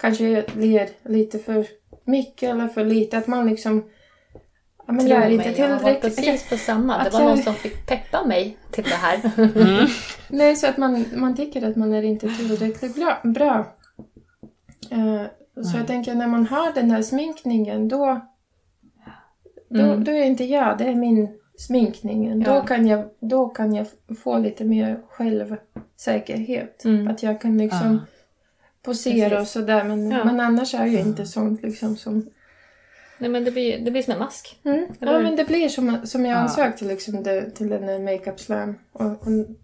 [0.00, 1.66] kanske jag ler lite för
[2.04, 3.84] mycket eller för lite att man liksom
[4.86, 7.04] ja men jag är inte mig, jag var tillräckligt precis på samma.
[7.04, 9.30] Det var jag- någon som fick peppa mig till det här.
[9.36, 9.86] Mm.
[10.28, 13.18] Nej, så att man, man tycker att man är inte tillräckligt bra.
[13.24, 13.75] bra.
[14.92, 15.22] Eh,
[15.54, 15.76] så Nej.
[15.76, 18.20] jag tänker när man har den här sminkningen då,
[19.68, 20.04] då, Mm.
[20.04, 22.40] då är inte jag, det är min sminkningen.
[22.40, 22.54] Ja.
[22.54, 23.86] Då, kan jag, då kan jag
[24.22, 26.84] få lite mer självsäkerhet.
[26.84, 27.08] Mm.
[27.08, 28.00] Att jag kan liksom
[28.82, 29.40] posera Precis.
[29.40, 29.84] och sådär.
[29.84, 30.24] Men, Ja.
[30.24, 32.30] men annars är ju inte sånt liksom som...
[33.18, 34.60] Nej men det blir, det blir som en mask.
[34.64, 34.86] Mm.
[35.00, 36.40] Ja men det blir som, som jag Ja.
[36.40, 38.74] ansökte liksom det, till den där makeup slam.
[38.92, 39.06] Och,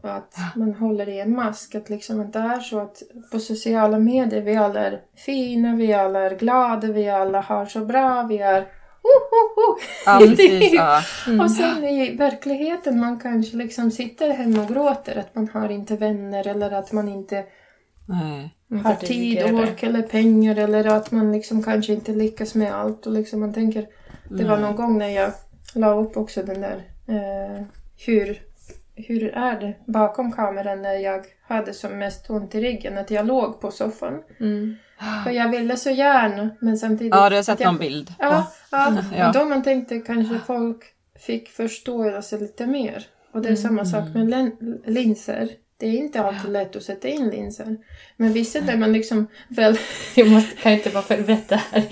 [0.03, 1.75] och, att man håller i en mask.
[1.75, 5.93] Att liksom att det är så att på sociala medier vi alla är fina, vi
[5.93, 8.61] alla är glada, vi alla har så bra, vi är
[9.03, 9.79] oh, oh, oh.
[10.07, 10.73] Ja, precis.
[10.73, 11.03] Ja.
[11.27, 11.41] Mm.
[11.41, 15.97] Och sen i verkligheten man kanske liksom sitter hemma och gråter att man har inte
[15.97, 17.45] vänner eller att man inte
[18.09, 18.55] Nej.
[18.73, 22.75] Mm, har tid, det- ork eller pengar eller att man liksom kanske inte lyckas med
[22.75, 23.07] allt.
[23.07, 23.87] Och liksom man tänker,
[24.29, 25.33] det var någon gång när jag
[25.75, 27.63] la upp också den där eh,
[28.07, 28.43] hur,
[28.95, 33.27] hur är det bakom kameran när jag hade som mest ont i ryggen, att jag
[33.27, 34.23] låg på soffan.
[34.41, 34.77] Mm.
[35.25, 37.15] För jag ville så gärna men samtidigt...
[37.15, 38.15] Ja, du har sett jag, någon bild.
[38.19, 38.97] Ja, ja.
[39.17, 39.27] Ja.
[39.29, 40.85] och då man tänkte kanske folk
[41.19, 43.07] fick förståelse lite mer.
[43.33, 45.49] Och det är samma sak med lin- linser.
[45.83, 47.77] Det är inte alltid lätt att sätta in linser.
[48.17, 49.79] Men vissa där man liksom väl...
[50.15, 51.83] Jag måste, kan inte bara berätta här.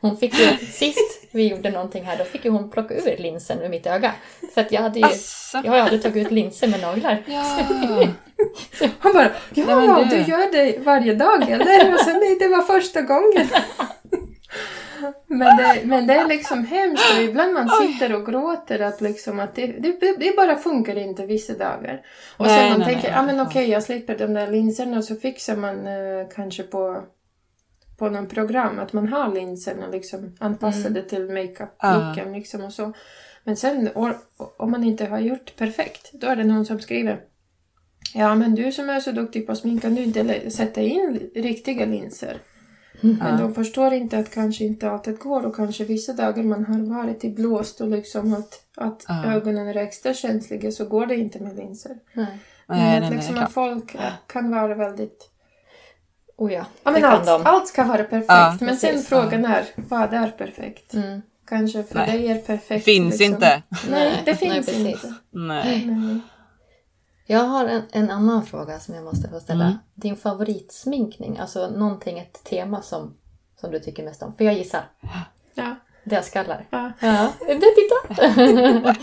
[0.00, 3.60] Hon fick ju, sist vi gjorde någonting här, då fick ju hon plocka ur linsen
[3.62, 4.12] ur mitt öga.
[4.54, 5.60] För att jag hade ju, Asså.
[5.64, 7.22] jag aldrig tagit ut linser med naglar.
[7.26, 7.68] Ja.
[8.98, 11.94] Han bara ja, Nej, du det- gör det varje dag eller?
[11.94, 13.48] Och sen nej, det var första gången.
[15.26, 19.40] Men det, men det är liksom hemskt och ibland man sitter och gråter att liksom
[19.40, 22.02] att det, det, det bara funkar inte vissa dagar.
[22.36, 25.04] Och Nej, sen man nej, tänker, ja men okej jag slipper de där linserna och
[25.04, 27.02] så fixar man eh, kanske på
[27.98, 32.92] på någon program att man har linserna liksom anpassade till makeup-looken liksom och så.
[33.44, 34.16] Men sen or,
[34.58, 37.20] om man inte har gjort perfekt, då är det någon som skriver
[38.14, 41.86] Ja men du som är så duktig på smink, kan du inte sätta in riktiga
[41.86, 42.38] linser?
[43.02, 46.96] Men de förstår inte att kanske inte alltid går och kanske vissa dagar man har
[47.02, 49.24] varit i blåst och liksom att, att Ja.
[49.34, 51.96] ögonen är extra känsliga så går det inte med linser.
[52.12, 52.26] Nej.
[52.66, 53.46] Men Nej, att nej, nej, liksom klart.
[53.46, 55.30] att folk kan vara väldigt...
[56.36, 57.42] Oh ja, Ja, men allt, de.
[57.46, 58.24] allt ska vara perfekt.
[58.28, 59.08] Ja, men sen precis.
[59.08, 60.94] frågan är, vad är perfekt?
[60.94, 61.22] Mm.
[61.48, 62.06] Kanske för Nej.
[62.18, 62.84] dig är perfekt.
[62.84, 63.34] Finns liksom.
[63.34, 63.62] inte.
[63.90, 65.14] Nej, det Nej, finns inte.
[65.30, 66.20] Nej.
[67.30, 69.64] Jag har en, en annan fråga som jag måste få ställa.
[69.64, 69.76] Mm.
[69.94, 73.14] Din favoritsminkning, alltså någonting, ett tema som,
[73.60, 74.36] som du tycker mest om.
[74.36, 74.80] För jag gissar,
[75.54, 75.76] Ja.
[76.04, 76.66] dödskallar.
[76.70, 76.92] Ja.
[77.00, 78.24] Ja, det titta!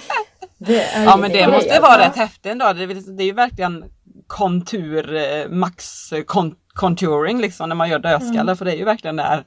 [0.57, 1.81] det är Ja ju men det grej, måste alltså.
[1.81, 2.73] vara rätt häftigt ändå.
[2.73, 3.85] Det det är ju verkligen
[4.27, 8.85] kontur, eh, max eh, kon, contouring liksom när man gör dödskallar för det är ju
[8.85, 9.43] verkligen där.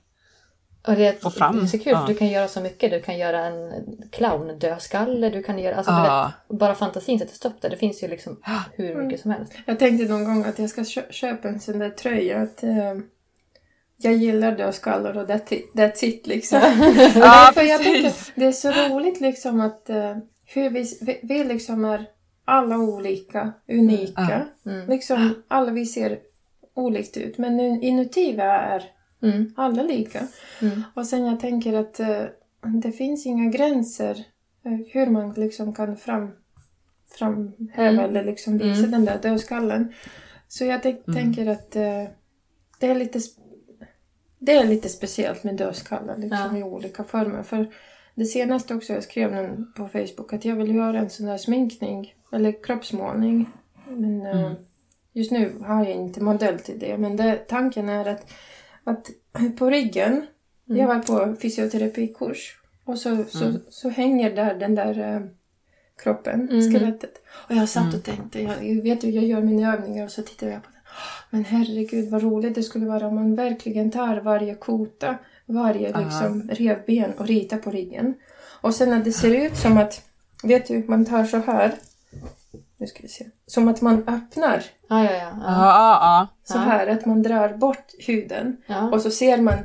[0.86, 1.56] Och det, få fram.
[1.56, 2.00] det är så kul Ja.
[2.00, 2.90] för du kan göra så mycket.
[2.90, 3.72] Du kan göra en
[4.12, 5.76] clown-dödskalle, du kan göra...
[5.76, 6.32] Alltså, Ja.
[6.48, 7.70] det, bara fantasin sätter stopp där.
[7.70, 8.40] Det finns ju liksom
[8.72, 9.52] hur mycket som helst.
[9.66, 12.40] Jag tänkte någon gång att jag ska kö- köpa en sån där tröja.
[12.42, 12.94] Att, eh,
[13.96, 16.58] jag gillar dödskallar och that's it, that's it liksom.
[17.14, 20.16] Ja, för jag tänker, det är så roligt liksom att eh,
[20.46, 22.06] hur vi, vi, vi liksom är
[22.44, 24.46] alla olika, unika.
[24.66, 24.88] Mm.
[24.88, 26.18] Liksom, alla vi ser
[26.74, 27.38] olikt ut.
[27.38, 28.82] Men nu- inuti vi är
[29.22, 29.54] Mm.
[29.56, 30.26] alla lika.
[30.62, 30.82] Mm.
[30.94, 32.22] Och sen jag tänker att eh,
[32.82, 34.24] det finns inga gränser
[34.64, 36.30] eh, hur man liksom kan fram,
[37.18, 38.04] framhäva Mm.
[38.04, 38.90] eller liksom visa Mm.
[38.90, 39.92] den där dödskallen.
[40.48, 42.04] Så jag tänk- tänker att eh,
[42.78, 43.20] det är lite
[44.38, 46.58] det är lite speciellt med dödskallar liksom Ja.
[46.58, 47.42] i olika former.
[47.42, 47.66] För
[48.14, 51.38] det senaste också jag skrev någon på Facebook att jag vill göra en sån där
[51.38, 53.46] sminkning eller kroppsmålning.
[53.88, 54.52] Men eh,
[55.12, 56.98] just nu har jag inte modell till det.
[56.98, 58.30] Men det, tanken är att,
[58.84, 59.10] att
[59.58, 60.26] på ryggen,
[60.64, 65.20] jag var på fysioterapikurs och så, så, så hänger där den där eh,
[66.02, 66.72] kroppen, Mhm.
[66.72, 67.22] skelettet.
[67.48, 70.46] Och jag satt och tänkte, jag, vet ju, jag gör mina övningar och så tittar
[70.46, 70.76] jag på det.
[71.30, 76.04] Men herregud vad roligt det skulle vara om man verkligen tar varje kota, varje Aha.
[76.04, 78.14] liksom revben och ritar på ryggen.
[78.60, 80.02] Och sen när det ser ut som att,
[80.42, 81.74] vet du, man tar så här.
[82.80, 83.26] Nu ska vi se.
[83.46, 85.32] Som att man öppnar Ja, ja, ja.
[85.44, 86.28] Ja.
[86.44, 88.56] så här, att man drar bort huden.
[88.92, 89.58] Och så ser man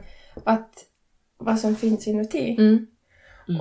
[0.43, 0.85] att
[1.37, 2.55] vad som finns inuti.
[2.59, 2.87] Mm.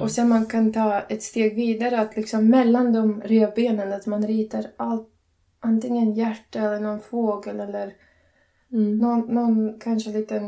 [0.00, 4.26] Och sen man kan ta ett steg vidare att liksom mellan de revbenen att man
[4.26, 5.08] ritar allt,
[5.60, 7.92] antingen hjärta eller någon fågel eller
[8.72, 8.98] Mm.
[8.98, 10.44] någon, någon kanske liten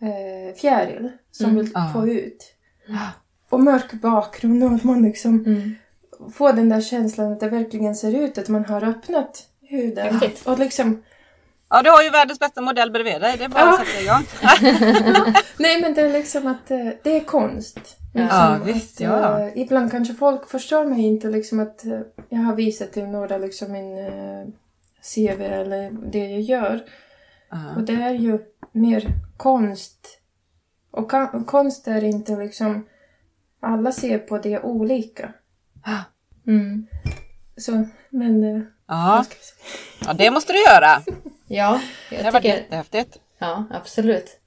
[0.00, 1.56] eh, fjäril som Mm.
[1.56, 1.90] vill Ja.
[1.94, 2.54] få ut.
[3.50, 5.44] Och mörk bakgrund och att man liksom
[6.34, 10.14] Får den där känslan att det verkligen ser ut att man har öppnat huden.
[10.14, 10.46] Häftigt.
[10.46, 11.02] Och liksom,
[11.70, 13.34] ja du har ju världens bästa modell bredvid dig.
[13.38, 13.80] Det är bara Ja.
[13.80, 15.34] att sätta igång.
[15.58, 17.80] nej men det är liksom att eh, det är konst.
[18.14, 19.40] Ja, Liksom visst, att, ja.
[19.40, 23.38] eh, ibland kanske folk förstår mig inte liksom att eh, jag har visat till några
[23.38, 24.46] liksom min eh,
[25.14, 26.80] CV eller det jag gör.
[27.50, 27.56] Ja.
[27.76, 28.38] Och det är ju
[28.72, 30.18] mer konst.
[30.90, 31.12] Och
[31.46, 32.86] konst är inte liksom...
[33.60, 35.32] Alla ser på det olika.
[36.46, 36.86] Mm.
[37.56, 38.56] Så, men...
[38.56, 39.24] eh, Ja.
[40.06, 41.02] ja, det måste du göra.
[41.50, 42.56] Ja, Det har jag varit tycker...
[42.56, 43.16] jättehäftigt.
[43.38, 44.40] Ja, absolut.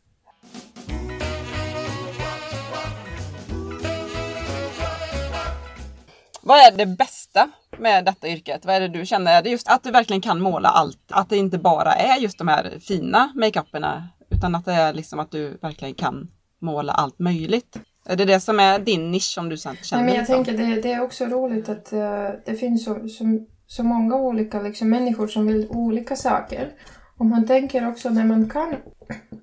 [6.41, 8.65] Vad är det bästa med detta yrket?
[8.65, 9.37] Vad är det du känner?
[9.37, 10.99] Är det just att du verkligen kan måla allt?
[11.11, 15.19] Att det inte bara är just de här fina makeuperna utan att det är liksom
[15.19, 16.27] att du verkligen kan
[16.59, 17.77] måla allt möjligt?
[18.05, 19.77] Är det det som är din nisch som du känner?
[19.91, 20.35] Nej, men jag liksom?
[20.45, 23.23] tänker det, det är också roligt att eh, det finns så, så,
[23.67, 26.69] så många olika liksom, människor som vill olika saker.
[27.17, 28.75] Och man tänker också när man kan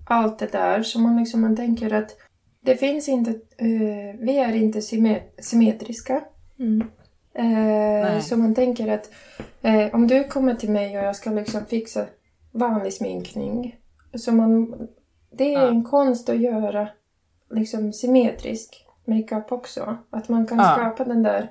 [0.07, 2.11] allt det där så man, liksom, man tänker att
[2.61, 3.31] det finns inte...
[3.57, 6.21] eh, vi är inte symmet- symmetriska.
[6.59, 6.89] Mm.
[7.35, 8.23] Nej.
[8.23, 9.11] så man tänker att
[9.93, 12.07] om du kommer till mig och jag ska liksom fixa
[12.53, 13.77] vanlig sminkning.
[14.15, 14.75] Så man,
[15.33, 16.89] det är en konst att göra
[17.51, 19.99] liksom symmetrisk makeup också.
[20.11, 20.65] Att man kan Ja.
[20.77, 21.51] skapa den där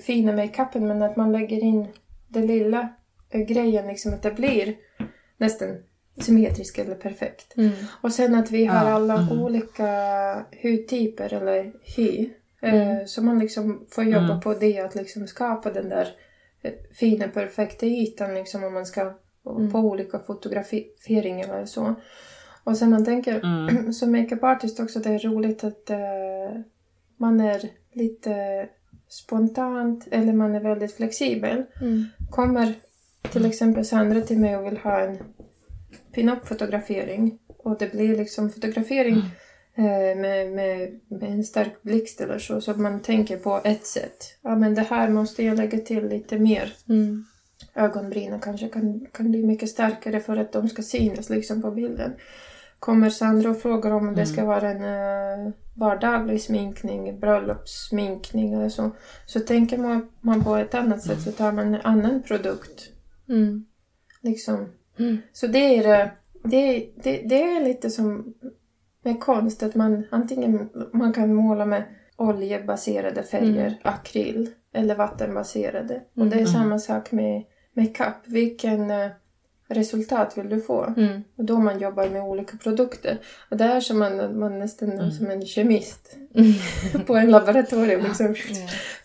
[0.00, 1.86] fina makeupen men att man lägger in
[2.28, 2.88] det lilla
[3.30, 4.74] grejen liksom att det blir
[5.36, 5.76] nästan
[6.20, 7.56] symmetrisk eller perfekt.
[7.56, 7.70] Mm.
[8.00, 9.40] Och sen att vi har Ja, alla mm.
[9.42, 9.86] olika
[10.62, 12.30] hudtyper eller hy.
[12.62, 14.40] Eh, så man liksom får jobba Mm.
[14.40, 16.08] på det att liksom skapa den där
[16.62, 19.12] eh, fina perfekta ytan liksom om man ska
[19.46, 19.72] Mm.
[19.72, 21.94] på olika fotograferingar eller så.
[22.68, 23.92] Och sen man tänker Mm.
[23.98, 26.60] som makeup artist också det är roligt att eh,
[27.16, 27.60] man är
[27.92, 28.66] lite
[29.08, 31.64] spontant eller man är väldigt flexibel.
[31.80, 32.04] Mm.
[32.30, 32.74] Kommer
[33.32, 35.18] till exempel Sandra till mig och vill ha en
[36.14, 39.16] pin-up-fotografering och det blir liksom fotografering
[39.74, 44.38] eh, med, med, med en stark blixt eller så, så man tänker på ett sätt.
[44.42, 46.72] Ja, men det här måste jag lägga till lite mer.
[46.88, 47.24] Mm.
[47.74, 52.12] Ögonbrynen kanske kan, kan bli mycket starkare för att de ska synas liksom på bilden.
[52.78, 54.84] Kommer Sandra och frågar om det ska vara en
[55.48, 58.90] uh, vardaglig sminkning, bröllopssminkning eller så.
[59.26, 62.88] Så tänker man, man på ett annat sätt så tar man en annan produkt.
[63.28, 63.66] Mm.
[64.22, 64.68] Liksom.
[64.98, 65.18] Mm.
[65.32, 66.10] Så det är,
[66.44, 68.34] det, det, det är lite som
[69.04, 71.84] med konst, att man antingen man kan måla med
[72.16, 73.74] oljebaserade färger, Mm.
[73.82, 76.02] akryl, eller vattenbaserade.
[76.12, 76.30] Och Mm.
[76.30, 78.14] det är samma sak med makeup.
[78.26, 79.10] Vilken eh,
[79.68, 80.94] resultat vill du få?
[80.96, 81.22] Mm.
[81.38, 83.18] Och då man jobbar med olika produkter.
[83.50, 85.10] Och det är som man, man nästan Mm.
[85.10, 86.16] som en kemist
[87.06, 88.02] på en laboratorium.
[88.04, 88.34] Liksom,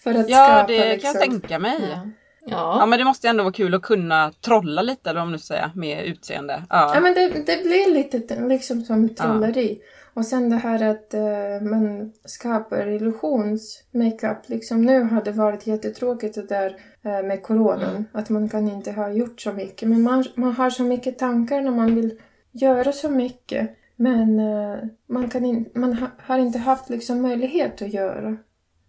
[0.04, 1.80] för att Ja, skapa det liksom, kan jag tänka mig.
[1.82, 2.00] Ja.
[2.46, 2.86] Ja Ja.
[2.86, 5.72] men det måste ju ändå vara kul att kunna trolla lite eller man nu säger
[5.76, 6.64] med utseende.
[6.70, 7.00] Ja, Ja.
[7.02, 9.80] men det, det blir lite liksom som trolleri.
[10.14, 14.50] Och sen det här att eh, man skapar illusions-makeup.
[14.50, 18.06] Liksom nu har det varit jättetråkigt det där eh, med coronan.
[18.12, 19.90] Att man kan inte ha gjort så mycket.
[19.90, 23.70] Men man, man har så mycket tankar när man vill göra så mycket.
[23.96, 24.78] Men eh,
[25.10, 28.30] man, kan in, man ha, har inte haft liksom möjlighet att göra.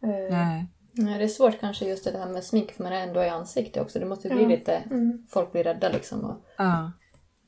[0.02, 0.66] Eh, Nej.
[0.96, 3.28] Nej, det är svårt kanske just det här med smink för man är ändå i
[3.28, 3.98] ansikte också.
[3.98, 4.48] Det måste bli Ja.
[4.48, 4.82] lite...
[4.90, 5.26] Mm.
[5.30, 6.24] Folk blir rädda liksom.
[6.24, 6.92] Och, Ja.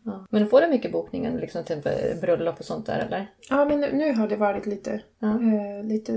[0.07, 0.26] Ja.
[0.30, 1.82] Men får du mycket bokningar, liksom till
[2.20, 3.26] bröllop och sånt där eller?
[3.50, 5.28] Ja, men nu, nu har det varit lite, Ja.
[5.28, 6.12] eh, lite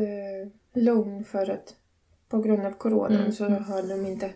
[0.73, 1.75] lugn för att
[2.29, 3.63] på grund av coronan Mm, så mm.
[3.63, 4.29] har de inte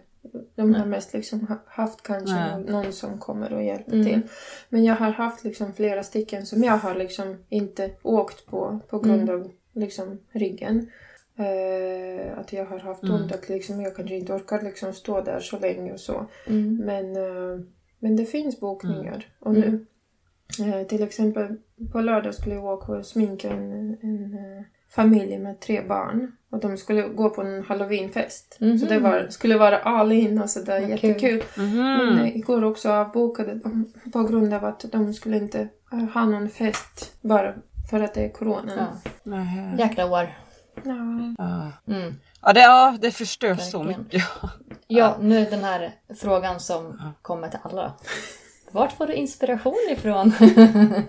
[0.55, 2.51] de har mest liksom ha- haft kanske Nej.
[2.51, 4.05] någon, någon som kommer och hjälper Mm.
[4.05, 4.21] till.
[4.69, 8.99] Men jag har haft liksom flera stycken som jag har liksom inte åkt på på
[8.99, 9.35] grund Mm.
[9.41, 10.89] av liksom ryggen.
[11.37, 13.15] Eh, att jag har haft Mm.
[13.15, 16.25] ont, att liksom jag kanske inte orkar liksom stå där så länge och så.
[16.47, 16.77] Mm.
[16.77, 17.59] Men, eh,
[18.03, 19.25] men det finns bokningar.
[19.39, 19.85] Och nu,
[20.59, 21.57] eh, till exempel
[21.91, 26.31] på lördag skulle jag åka och sminka en, en eh, familj med tre barn.
[26.49, 28.57] Och de skulle gå på en halloweenfest.
[28.59, 28.79] Mhm.
[28.79, 31.43] Så det var, skulle vara all in och sådär Vad jättekul.
[31.57, 31.77] Mhm.
[31.77, 36.25] Men eh, igår också avbokade de på grund av att de skulle inte eh, ha
[36.25, 37.53] någon fest bara
[37.89, 38.87] för att det är corona.
[39.23, 39.45] Ja.
[39.77, 40.27] Jäkla år.
[40.83, 41.33] Ja.
[41.37, 41.71] Ja.
[41.93, 42.13] Mm.
[42.45, 44.23] Ja, det, ja, det förstör så mycket.
[44.87, 47.11] Ja, nu är den här frågan som Ja.
[47.21, 47.93] kommer till alla.
[48.71, 50.33] Vart får du inspiration ifrån?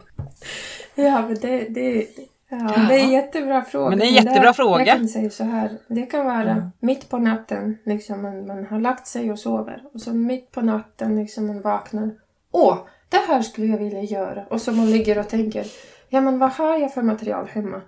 [0.94, 2.06] Ja, men det, det,
[2.48, 3.90] ja, det är en jättebra fråga.
[3.90, 4.86] Men det är en jättebra det, fråga.
[4.86, 5.78] Jag kan säga så här.
[5.88, 6.70] Det kan vara Mm.
[6.80, 9.82] mitt på natten, liksom man, man har lagt sig och sover.
[9.94, 12.10] Och så mitt på natten liksom man vaknar.
[12.52, 12.78] Åh,
[13.08, 14.44] det här skulle jag vilja göra.
[14.50, 15.66] Och så man ligger och tänker,
[16.08, 17.80] ja men vad har jag för material hemma?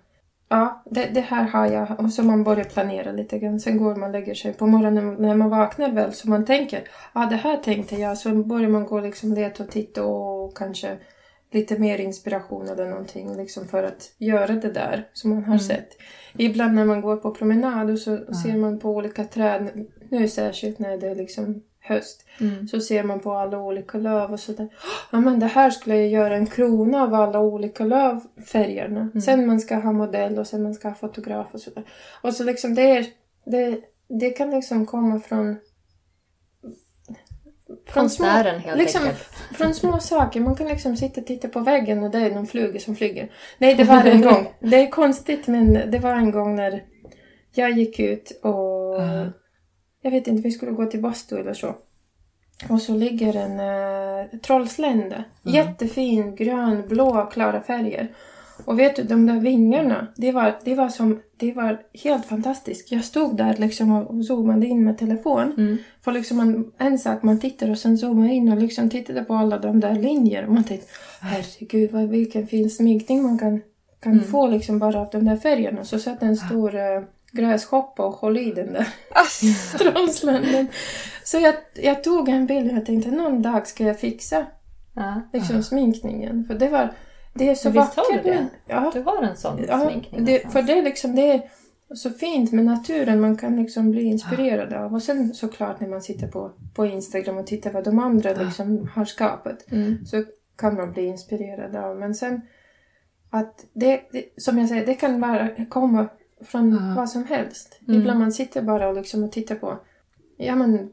[0.48, 2.00] Ja, det, det här har jag.
[2.00, 3.60] Och så man börjar planera lite grann.
[3.60, 6.12] Sen går man och lägger sig på morgonen när man vaknar väl.
[6.12, 8.18] Så man tänker, ja det här tänkte jag.
[8.18, 10.96] Så börjar man gå liksom leta och titta och kanske
[11.50, 15.58] lite mer inspiration eller någonting liksom för att göra det där som man har Mm.
[15.58, 15.88] sett.
[16.36, 20.78] Ibland när man går på promenad och så ser man på olika träd, nu särskilt
[20.78, 22.68] när det är liksom höst, Mm.
[22.68, 24.68] så ser man på alla olika löv och sådär.
[25.12, 29.00] Ja men det här skulle jag göra en krona av alla olika lövfärgerna.
[29.00, 29.20] Mm.
[29.20, 31.82] Sen man ska ha modell och sen man ska ha fotograf och sådär.
[32.22, 33.06] Och så liksom det är,
[33.44, 35.56] det, det kan liksom komma från
[37.86, 39.22] från små, helt liksom, enkelt.
[39.54, 40.40] från små saker.
[40.40, 43.30] Man kan liksom sitta och titta på väggen och det är någon fluga som flyger.
[43.58, 44.46] Nej, det var en gång.
[44.60, 46.84] Det är konstigt men det var en gång när
[47.54, 49.26] jag gick ut och Ja.
[50.06, 51.74] Jag vet inte, vi skulle gå till bastu eller så.
[52.68, 55.24] Och så ligger en uh, trollslända.
[55.42, 58.08] Jättefin, grön, blå, klara färger.
[58.64, 62.92] Och vet du, de där vingarna, det var, det var, som, det var helt fantastiskt.
[62.92, 65.52] Jag stod där liksom och zoomade in med telefon.
[65.56, 65.78] Mm.
[66.04, 69.34] För liksom man, en sak, man tittar och sen zoomar in och liksom tittade på
[69.34, 70.46] alla de där linjerna.
[70.46, 70.86] Och man tänkte,
[71.20, 73.60] herregud vad, vilken fin sminkning man kan,
[74.00, 74.24] kan Mm.
[74.24, 75.84] få liksom bara av de där färgerna.
[75.84, 77.02] Så satt en stor uh,
[77.36, 78.88] gräshoppa och höll i den där
[79.78, 80.66] trollsländen.
[81.24, 84.46] Så jag, jag tog en bild och jag tänkte någon dag ska jag fixa
[84.98, 85.20] Ja.
[85.32, 86.44] liksom, sminkningen.
[86.44, 86.92] För det var,
[87.34, 88.24] det är så Men visst har vackert.
[88.24, 88.46] du det?
[88.66, 91.42] Ja, Du har en sån ja sminkning det, för det är liksom, det är
[91.94, 94.94] så fint med naturen man kan liksom bli inspirerad av.
[94.94, 98.90] Och sen såklart när man sitter på, på Instagram och tittar vad de andra liksom
[98.94, 99.72] har skapat.
[99.72, 100.06] Mm.
[100.06, 100.24] Så
[100.58, 101.96] kan man bli inspirerad av.
[101.98, 102.40] Men sen
[103.30, 106.06] att det, det som jag säger, det kan bara komma
[106.44, 106.94] från Ja.
[106.96, 107.80] vad som helst.
[107.88, 108.00] Mm.
[108.00, 109.78] Ibland man sitter bara och, liksom och tittar på,
[110.36, 110.90] ja men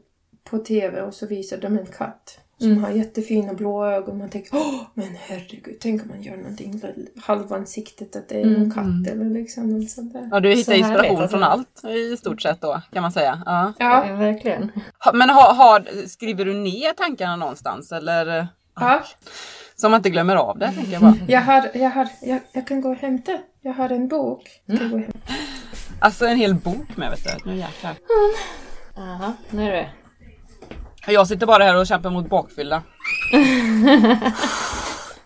[0.50, 2.84] på TV och så visar de en katt som Mm.
[2.84, 4.18] har jättefina blå ögon.
[4.18, 6.82] Man tänker, åh men herregud, tänk om man gör någonting
[7.22, 8.62] halvansiktet att det är Mm.
[8.62, 10.28] en katt eller liksom något sånt där.
[10.32, 11.36] ja, du hittar Så härligt, inspiration alltså.
[11.38, 13.42] från allt i stort sett då kan man säga.
[13.46, 13.72] Ja.
[13.78, 14.72] Ja, Ja, verkligen.
[15.14, 18.46] Men har, har, skriver du ner tankarna någonstans eller?
[18.80, 19.02] ja.
[19.76, 21.14] Så man inte glömmer av det tänker jag bara.
[21.28, 23.38] Jag, har, jag, har, jag, jag kan gå och hämta.
[23.66, 24.60] Jag har en bok.
[24.68, 25.12] Hämta.
[26.00, 27.50] Alltså en hel bok med vet du.
[27.50, 27.94] Nu jäklar.
[28.96, 29.90] Jaha, nu är det.
[31.12, 32.82] Jag sitter bara här och kämpar mot bakfylla.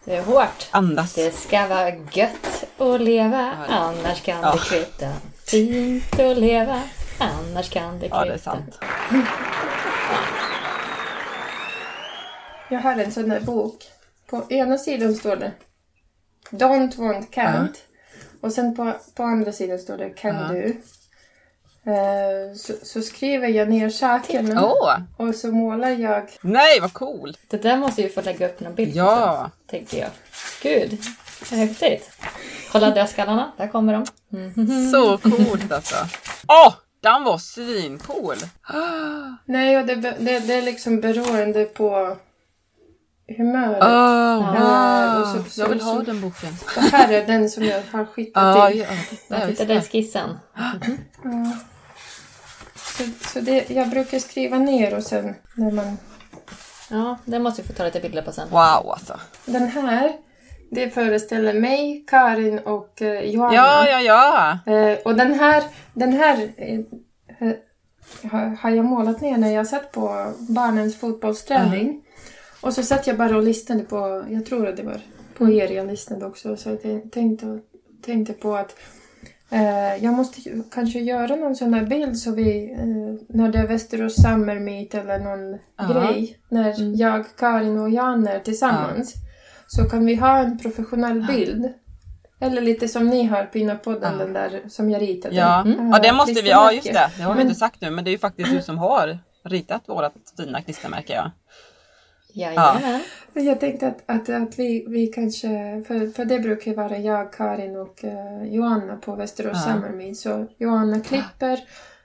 [0.04, 0.68] Det är hårt.
[0.70, 1.14] Andas.
[1.14, 4.52] Det ska vara gött att leva, Ja, annars kan Ja.
[4.52, 5.12] det kvitta.
[5.46, 6.82] Fint att leva,
[7.18, 8.16] annars kan det kvitta.
[8.16, 8.78] Ja, det är sant.
[12.70, 13.84] Jag har en sån där bok.
[14.30, 15.52] På ena sidan står det
[16.50, 17.74] Don't want can't.
[18.40, 20.48] Och sen på, på andra sidan står det Can Ja.
[20.48, 20.72] do.
[21.92, 24.96] Eh, så, så skriver jag ner sakerna Åh!
[25.16, 26.30] och så målar jag.
[26.40, 27.36] Nej, vad cool!
[27.48, 29.40] Det där måste ju få lägga upp någon bild på Ja!
[29.42, 30.10] sen, tänker jag.
[30.62, 30.98] Gud,
[31.50, 32.10] vad häftigt.
[32.72, 34.06] Kolla dödskallarna, där kommer de.
[34.28, 34.90] Mhm.
[34.92, 35.96] Så coolt alltså.
[36.48, 36.74] Åh!
[37.00, 38.36] den var svincool!
[39.44, 42.16] Nej, och det, det, det är liksom beroende på
[43.36, 43.82] humöret.
[43.82, 45.24] Oh, wow.
[45.44, 46.56] så- så- Jag vill så- ha den boken.
[46.74, 48.84] Det här är den som jag har skickat Ja, in.
[49.28, 50.38] ja, titta, är skissen.
[50.56, 50.72] Ja.
[52.76, 55.98] Så, så det, jag brukar skriva ner och sen när man...
[56.90, 58.48] Ja, det måste vi få ta lite bilder på sen.
[58.50, 59.20] Wow alltså.
[59.46, 60.12] Den här,
[60.70, 63.54] det föreställer mig, Karin och eh, Johanna.
[63.54, 64.00] Ja, ja,
[64.66, 64.72] ja.
[64.74, 65.62] Eh, och den här,
[65.94, 66.78] den här eh,
[67.48, 67.54] eh,
[68.60, 72.02] har, jag målat ner när jag satt på barnens fotbollsträning.
[72.60, 75.00] Och så satt jag bara och lyssnade på, jag tror att det var
[75.38, 77.58] på er jag lyssnade också, så jag tän- tänkte,
[78.04, 78.74] tänkte på att
[79.50, 80.40] eh, jag måste
[80.70, 84.94] kanske göra någon sån här bild så vi, eh, när det är Västerås Summer Meet
[84.94, 85.92] eller någon Ja.
[86.10, 89.14] grej, när jag, Karin och Jan är tillsammans,
[89.66, 91.68] så kan vi ha en professionell bild.
[92.40, 94.24] Eller lite som ni har på Innapodden, Ja.
[94.24, 95.34] den där som jag ritade.
[95.34, 95.88] Ja, Mm.
[95.90, 98.10] ja det måste vi, ja just det, det har Men- inte sagt nu men det
[98.10, 101.30] är ju faktiskt du som har ritat vårat fina klistermärke ja.
[102.32, 103.00] Jajamän.
[103.32, 105.48] Men Jag tänkte att, att, att vi, vi kanske,
[105.86, 109.72] för, för det brukar vara jag, Karin och eh, Johanna på Västerås Ja.
[109.72, 110.16] Summer Meet.
[110.16, 111.60] Så Johanna klipper,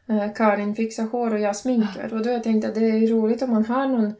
[0.09, 2.13] eh, Karin fixar hår och jag sminkar.
[2.13, 4.13] Och då jag tänkt att det är roligt om man har någon,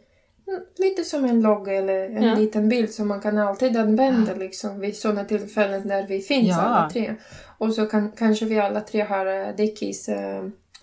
[0.78, 2.36] lite som en logga eller en Ja.
[2.36, 6.62] liten bild som man kan alltid använda liksom, vid sådana tillfällen där vi finns Ja.
[6.62, 7.14] alla tre.
[7.58, 10.16] Och så kan, kanske vi alla tre har uh, Dickies uh,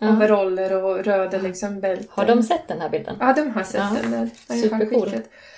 [0.01, 0.17] Ja.
[0.17, 2.07] overaller och röda liksom bälten.
[2.11, 3.17] Har de sett den här bilden?
[3.21, 3.97] Ja, de har sett Ja.
[4.03, 4.31] den där.
[4.49, 5.11] Ja, Supercool.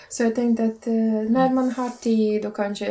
[0.09, 0.93] Så jag tänkte att eh,
[1.29, 2.87] när man har tid och kanske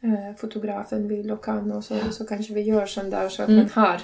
[0.00, 3.48] eh, fotografen vill och kan och så, så kanske vi gör sån där så att
[3.48, 3.60] Mm.
[3.74, 4.00] man har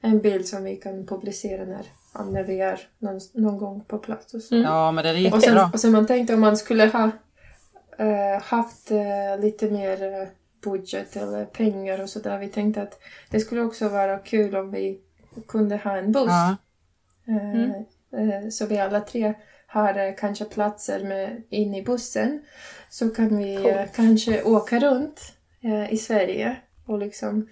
[0.00, 3.98] en bild som vi kan publicera när, ja, när vi är någon, någon gång på
[3.98, 4.34] plats.
[4.34, 4.54] Och så.
[4.54, 4.66] Mm.
[4.66, 5.70] Ja men det är Och, sen, jättebra.
[5.72, 7.10] och sen man tänkte om man skulle ha
[7.98, 10.28] eh, haft eh, lite mer eh,
[10.64, 12.38] budget eller pengar och sådär.
[12.38, 13.00] Vi tänkte att
[13.30, 15.00] det skulle också vara kul om vi
[15.48, 16.26] kunde ha en buss.
[16.28, 16.56] Ja.
[17.28, 17.70] Eh, Mm.
[18.44, 19.34] eh, Så vi alla tre
[19.66, 22.42] har eh, kanske platser med, in i bussen.
[22.90, 23.92] Så kan vi Coolt.
[23.96, 25.20] kanske åka runt
[25.90, 26.56] i Sverige
[26.86, 27.48] och liksom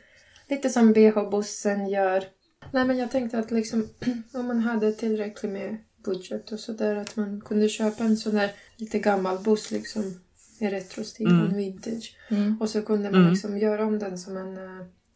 [0.49, 2.25] lite som BH-bussen gör.
[2.71, 3.89] Nej men jag tänkte att liksom
[4.35, 8.51] om man hade tillräckligt med budget och sådär att man kunde köpa en sån där
[8.77, 10.21] lite gammal buss liksom
[10.61, 11.55] i retrostil, Mm.
[11.57, 12.17] vintage.
[12.31, 12.57] Mm.
[12.61, 13.31] Och så kunde man Mm.
[13.31, 14.59] liksom göra om den som en,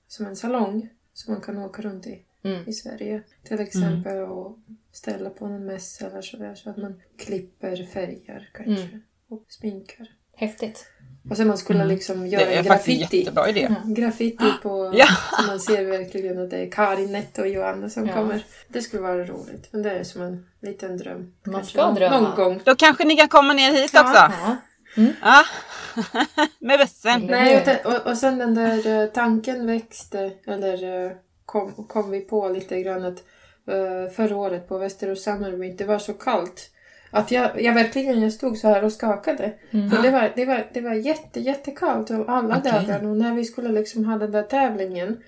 [0.08, 2.68] som en salong som man kan åka runt i Mm.
[2.68, 3.22] i Sverige.
[3.48, 4.56] Till exempel och
[4.92, 9.02] ställa på någon mässa eller sådär så att man klipper färger kanske Mm.
[9.30, 10.06] och sminkar.
[10.36, 10.86] Häftigt.
[11.30, 11.88] Och sen man skulle Mm.
[11.94, 13.18] liksom göra Det är en faktiskt en graffiti.
[13.18, 13.74] jättebra idé.
[13.84, 15.06] Graffiti på Ja.
[15.40, 18.14] så man ser verkligen att det är Karin, Nette och Johanna som Ja.
[18.14, 18.44] kommer.
[18.68, 19.68] Det skulle vara roligt.
[19.72, 21.32] Men det är som en liten dröm.
[21.46, 22.20] Man Kanske ska någon- drömma.
[22.20, 22.60] Någon gång.
[22.64, 24.00] Då kanske ni kan komma ner hit Ja.
[24.00, 24.14] också?
[24.16, 24.56] Ja.
[25.22, 25.44] Ja.
[26.58, 27.12] Med bussen.
[27.22, 27.26] Mm.
[27.26, 31.12] Nej, och, och, och sen den där eh, tanken växte, eller eh,
[31.54, 33.22] kom, kom vi på lite grann att
[33.68, 36.70] eh, förra året på Västerås Summer Meet, det var så kallt.
[37.10, 39.52] Att jag, jag verkligen jag stod så här och skakade.
[39.70, 39.90] Mm.
[39.90, 42.72] För det var, det var, det var jätte, jättekallt och alla Okej.
[42.72, 43.06] dagar.
[43.06, 45.22] Och när vi skulle liksom ha den där tävlingen.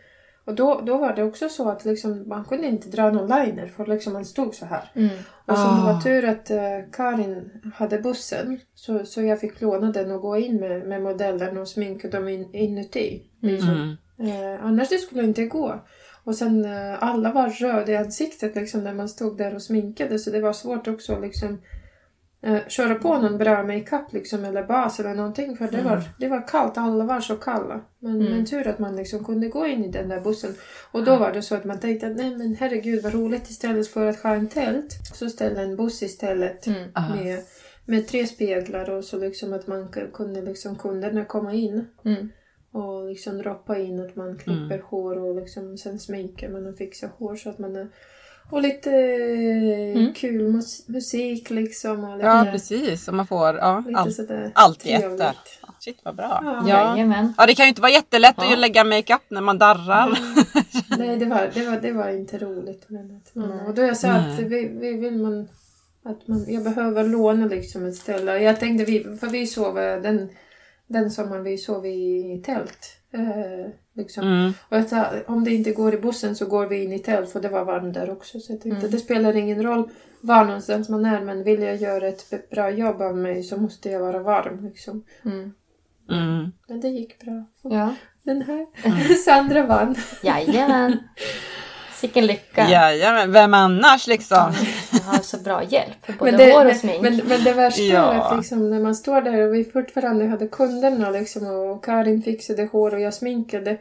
[0.44, 3.66] Och då, då var det också så att liksom, man kunde inte dra någon liner
[3.66, 4.90] för liksom man stod så här.
[4.94, 5.10] Mm.
[5.46, 5.92] Och som Ah.
[5.92, 10.36] var tur att eh, Karin hade bussen så, så jag fick låna den och gå
[10.36, 13.22] in med, med modellen och sminka dem in, inuti.
[13.42, 13.70] Liksom.
[13.70, 13.96] Mm.
[14.18, 15.80] Eh, annars det skulle inte gå.
[16.26, 20.18] Och sen eh, alla var röda i ansiktet liksom när man stod där och sminkade
[20.18, 21.60] så det var svårt också att liksom
[22.42, 26.28] eh, köra på någon bra makeup liksom eller bas eller någonting för det, var, det
[26.28, 27.80] var kallt, alla var så kalla.
[27.98, 28.32] Men, Mm.
[28.32, 30.54] men tur att man liksom kunde gå in i den där bussen.
[30.92, 33.88] Och då var det så att man tänkte att nej men herregud vad roligt istället
[33.88, 36.88] för att ha en tält så ställa en buss istället Mm.
[36.94, 37.14] Ah.
[37.14, 37.38] med,
[37.84, 42.28] med tre speglar och så liksom att man kunde liksom kunderna komma in Mm.
[42.72, 47.10] Och liksom droppa in att man klipper hår och liksom sen sminkar man och fixar
[47.18, 47.88] hår så att man är
[48.50, 50.12] och lite Mm.
[50.14, 53.82] kul mus- musik liksom och lite, Ja precis, och man får ja,
[54.54, 55.34] allt, i ett där.
[55.80, 56.40] Shit vad bra.
[56.44, 56.64] Ja.
[56.68, 56.90] Ja.
[56.94, 57.32] Jajamän.
[57.38, 58.52] Ja det kan ju inte vara jättelätt Ja.
[58.52, 60.18] att lägga makeup när man darrar.
[60.98, 62.84] Nej, det var, det, var, det var inte roligt.
[62.88, 63.66] Men att man, Nej.
[63.66, 65.48] och då jag sa att vi, vi vill man,
[66.04, 68.38] att man, jag behöver låna liksom ett ställe.
[68.38, 70.28] Jag tänkte, vi, för vi sov eh, den
[70.86, 72.96] den sommaren vi sov i, i tält.
[73.12, 74.26] Eh, liksom.
[74.26, 74.52] Mm.
[74.68, 77.30] Och jag sa, om det inte går i bussen så går vi in i tält
[77.30, 78.40] för det var varmt där också.
[78.40, 78.90] Så jag tänkte Mm.
[78.90, 83.00] det spelar ingen roll var någonstans man är men vill jag göra ett bra jobb
[83.02, 84.64] av mig så måste jag vara varm.
[84.64, 85.04] Liksom.
[85.24, 85.52] Mm.
[86.10, 86.52] Mm.
[86.68, 87.44] Men det gick bra.
[87.62, 87.94] Ja.
[88.22, 88.66] Den här
[89.24, 89.94] Sandra vann.
[90.22, 90.98] Jajamän.
[91.96, 92.68] Sicken lycka.
[92.70, 94.52] Jajamän, vem annars liksom?
[94.92, 96.18] Jag har så bra hjälp.
[96.18, 97.02] Både Men det, hår och smink.
[97.02, 98.12] men, men det värsta Ja.
[98.12, 102.22] är att liksom, när man står där och vi fortfarande hade kunderna liksom, och Karin
[102.22, 103.76] fixade hår och jag sminkade.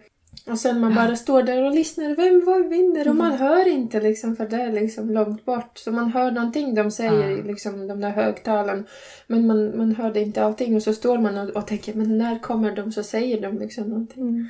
[0.49, 2.15] Och sen man bara står där och lyssnar.
[2.15, 3.07] Vem var vinner?
[3.09, 5.77] Och man hör inte liksom för det är liksom långt bort.
[5.77, 8.85] Så man hör någonting de säger i liksom, de där högtalen.
[9.27, 10.75] Men man, man hörde inte allting.
[10.75, 13.83] Och så står man och, och tänker men när kommer de så säger de liksom
[13.83, 14.23] någonting.
[14.23, 14.47] Mm.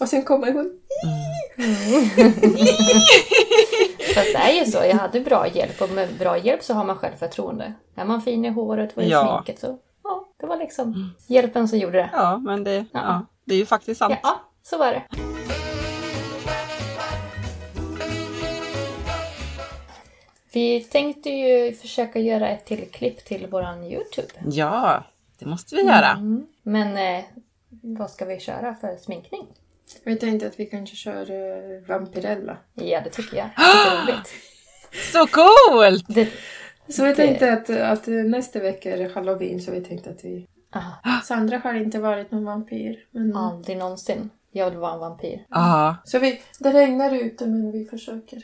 [0.00, 0.78] Och sen kommer hon.
[4.14, 4.78] Fast det är ju så.
[4.78, 7.72] Jag hade bra hjälp och med bra hjälp så har man självförtroende.
[7.94, 9.42] Är man fin i håret och i Ja.
[9.44, 12.10] sminket så ja, det var liksom hjälpen som gjorde det.
[12.12, 14.14] Ja, men det, ja, det är ju faktiskt sant.
[14.22, 15.02] Ja, så var det.
[20.52, 24.28] Vi tänkte ju försöka göra ett till klipp till våran Youtube.
[24.44, 25.04] Ja,
[25.38, 26.10] det måste vi göra.
[26.10, 26.46] Mm.
[26.62, 27.24] Men eh,
[27.82, 29.46] vad ska vi köra för sminkning?
[30.04, 32.56] Jag tänkte att vi kanske kör uh, Vampirella.
[32.74, 33.46] Ja, det tycker jag.
[33.56, 34.28] Det roligt.
[35.12, 36.04] Så coolt!
[36.08, 36.28] Det,
[36.88, 40.24] Så vi Det- tänkte att, att nästa vecka är det halloween så vi tänkte att
[40.24, 40.46] vi...
[40.70, 42.96] ah, Sandra har inte varit någon vampyr.
[43.10, 43.36] Men...
[43.36, 44.30] aldrig någonsin.
[44.54, 45.44] Jag vill vara en vampyr.
[45.48, 48.42] Ja, Så vi, det regnar ute men vi försöker.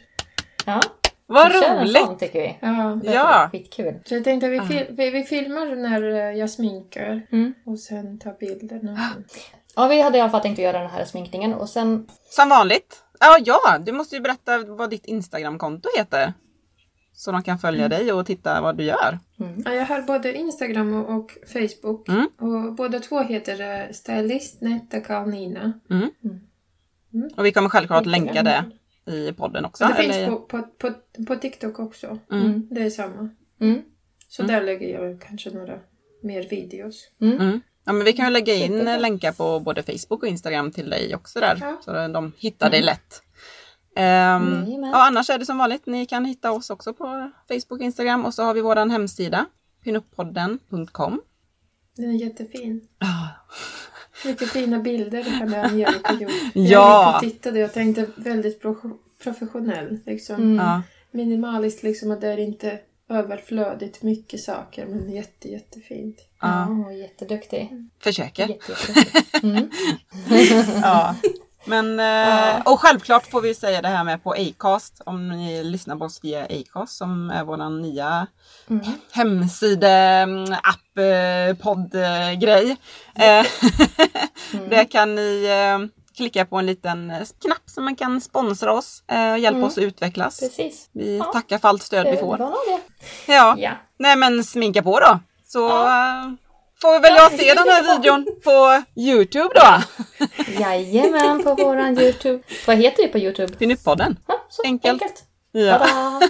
[0.66, 0.80] Ja,
[1.26, 1.96] vad vi roligt!
[1.96, 2.56] sån tycker vi.
[2.60, 3.00] Ja.
[3.04, 3.48] Ja.
[3.52, 3.94] skitkul.
[4.04, 7.54] Så jag tänkte att vi, fil- vi, vi filmar när eh, jag sminkar Mm.
[7.66, 8.98] och sen tar bilderna.
[9.78, 12.48] Ja, vi hade i alla fall tänkt att göra den här sminkningen och sen Som
[12.48, 13.02] vanligt.
[13.20, 16.32] Ja, ja, du måste ju berätta vad ditt Instagramkonto heter.
[17.12, 19.18] Så de kan följa dig och titta vad du gör.
[19.64, 22.08] Ja, jag har både Instagram och, och Facebook.
[22.08, 22.28] Mm.
[22.38, 25.72] Och båda två heter eh, Stylist Netta Karolina.
[27.36, 28.64] Och vi kommer självklart länka det
[29.12, 29.84] i podden också.
[29.84, 30.92] Och det finns eller- på, på, på,
[31.26, 32.18] på TikTok också.
[32.32, 32.68] Mm.
[32.70, 33.28] Det är samma.
[33.60, 33.82] mm.
[34.28, 35.78] Så där lägger jag kanske några
[36.22, 37.08] mer videos.
[37.88, 37.96] Mm.
[37.96, 41.14] Ja, men vi kan ju lägga in länkar på både Facebook och Instagram till dig
[41.14, 41.58] också där.
[41.60, 41.76] Ja.
[41.84, 43.22] Så de hittar dig lätt.
[43.96, 44.90] Ehm, Jajamän.
[44.90, 45.86] ja, annars är det som vanligt.
[45.86, 48.24] Ni kan hitta oss också på Facebook och Instagram.
[48.24, 49.46] Och så har vi vår hemsida.
[49.84, 51.20] pinuppodden.com.
[51.96, 52.88] Den är jättefin.
[52.98, 53.26] Ah.
[54.24, 56.30] Mycket fina bilder hade Angelica gjort.
[56.54, 56.62] Ja.
[56.62, 59.98] Jag gick och tittade och tänkte väldigt pro- professionell.
[60.06, 60.34] Liksom.
[60.36, 60.56] Mm.
[60.56, 60.82] Ja.
[61.10, 62.78] Minimaliskt, liksom att det är inte
[63.08, 66.18] överflödigt mycket saker men jätte, jättefint.
[66.40, 66.66] Ja.
[66.86, 67.70] Ja, jätteduktig.
[68.02, 68.48] Försöker.
[68.48, 69.24] Jätte, jätteduktig.
[69.42, 69.70] Mm.
[70.82, 71.14] Ja.
[71.64, 75.00] Men, eh, och självklart får vi säga det här med på Acast.
[75.06, 78.26] Om ni lyssnar på oss via Acast som är vår nya
[78.70, 78.84] Mm.
[79.12, 81.92] hemsida, mm, app, eh, podd,
[82.40, 82.76] grej.
[83.14, 83.46] Eh,
[84.54, 84.68] Mm.
[84.70, 85.48] Där kan ni
[86.16, 87.12] klicka på en liten
[87.42, 89.64] knapp som man kan sponsra oss och hjälpa Mm.
[89.64, 90.40] oss att utvecklas.
[90.40, 90.90] Precis.
[90.92, 91.24] Vi Ja.
[91.24, 92.38] tackar för allt stöd vi får.
[93.26, 93.56] Ja.
[93.58, 93.72] Ja.
[93.98, 95.20] Nej men sminka på då.
[95.52, 96.22] Så Ja.
[96.22, 96.30] eh,
[96.82, 99.82] får vi väl Ja, jag vi se den här videon på Youtube då.
[100.60, 102.42] Jajamän, på våran Youtube.
[102.66, 103.52] Vad heter det på Youtube?
[103.56, 104.16] Pinuppodden.
[104.64, 104.92] Enkelt.
[105.02, 105.24] enkelt.
[105.52, 106.20] Ja.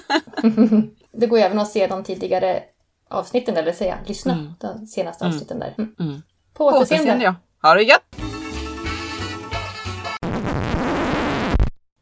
[1.13, 2.63] Det går även att se de tidigare
[3.09, 4.53] avsnitten, eller säga, lyssna Mm.
[4.61, 5.75] de senaste avsnitten där.
[5.79, 5.95] Mm.
[6.01, 6.23] Mm.
[6.55, 6.95] På återseende.
[7.03, 7.35] Återseende ja.
[7.69, 8.03] Ha det gött!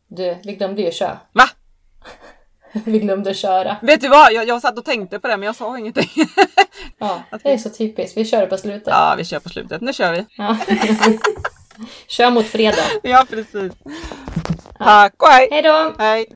[0.09, 1.19] Du, vi glömde ju köra.
[1.33, 1.45] Va?
[2.85, 3.77] vi glömde köra.
[3.83, 4.33] Vet du vad?
[4.33, 6.09] Jag, jag satt och tänkte på det men jag sa ingenting.
[6.99, 8.17] Ja, det är så typiskt.
[8.17, 8.87] Vi kör på slutet.
[8.87, 9.81] ja, vi kör på slutet.
[9.81, 10.27] Nu kör vi.
[10.37, 10.57] Ja.
[12.07, 12.83] kör mot fredag.
[13.03, 13.73] Ja, precis.
[14.79, 15.49] Tack och hej!
[15.51, 15.95] Hej då!
[15.99, 16.27] Hej!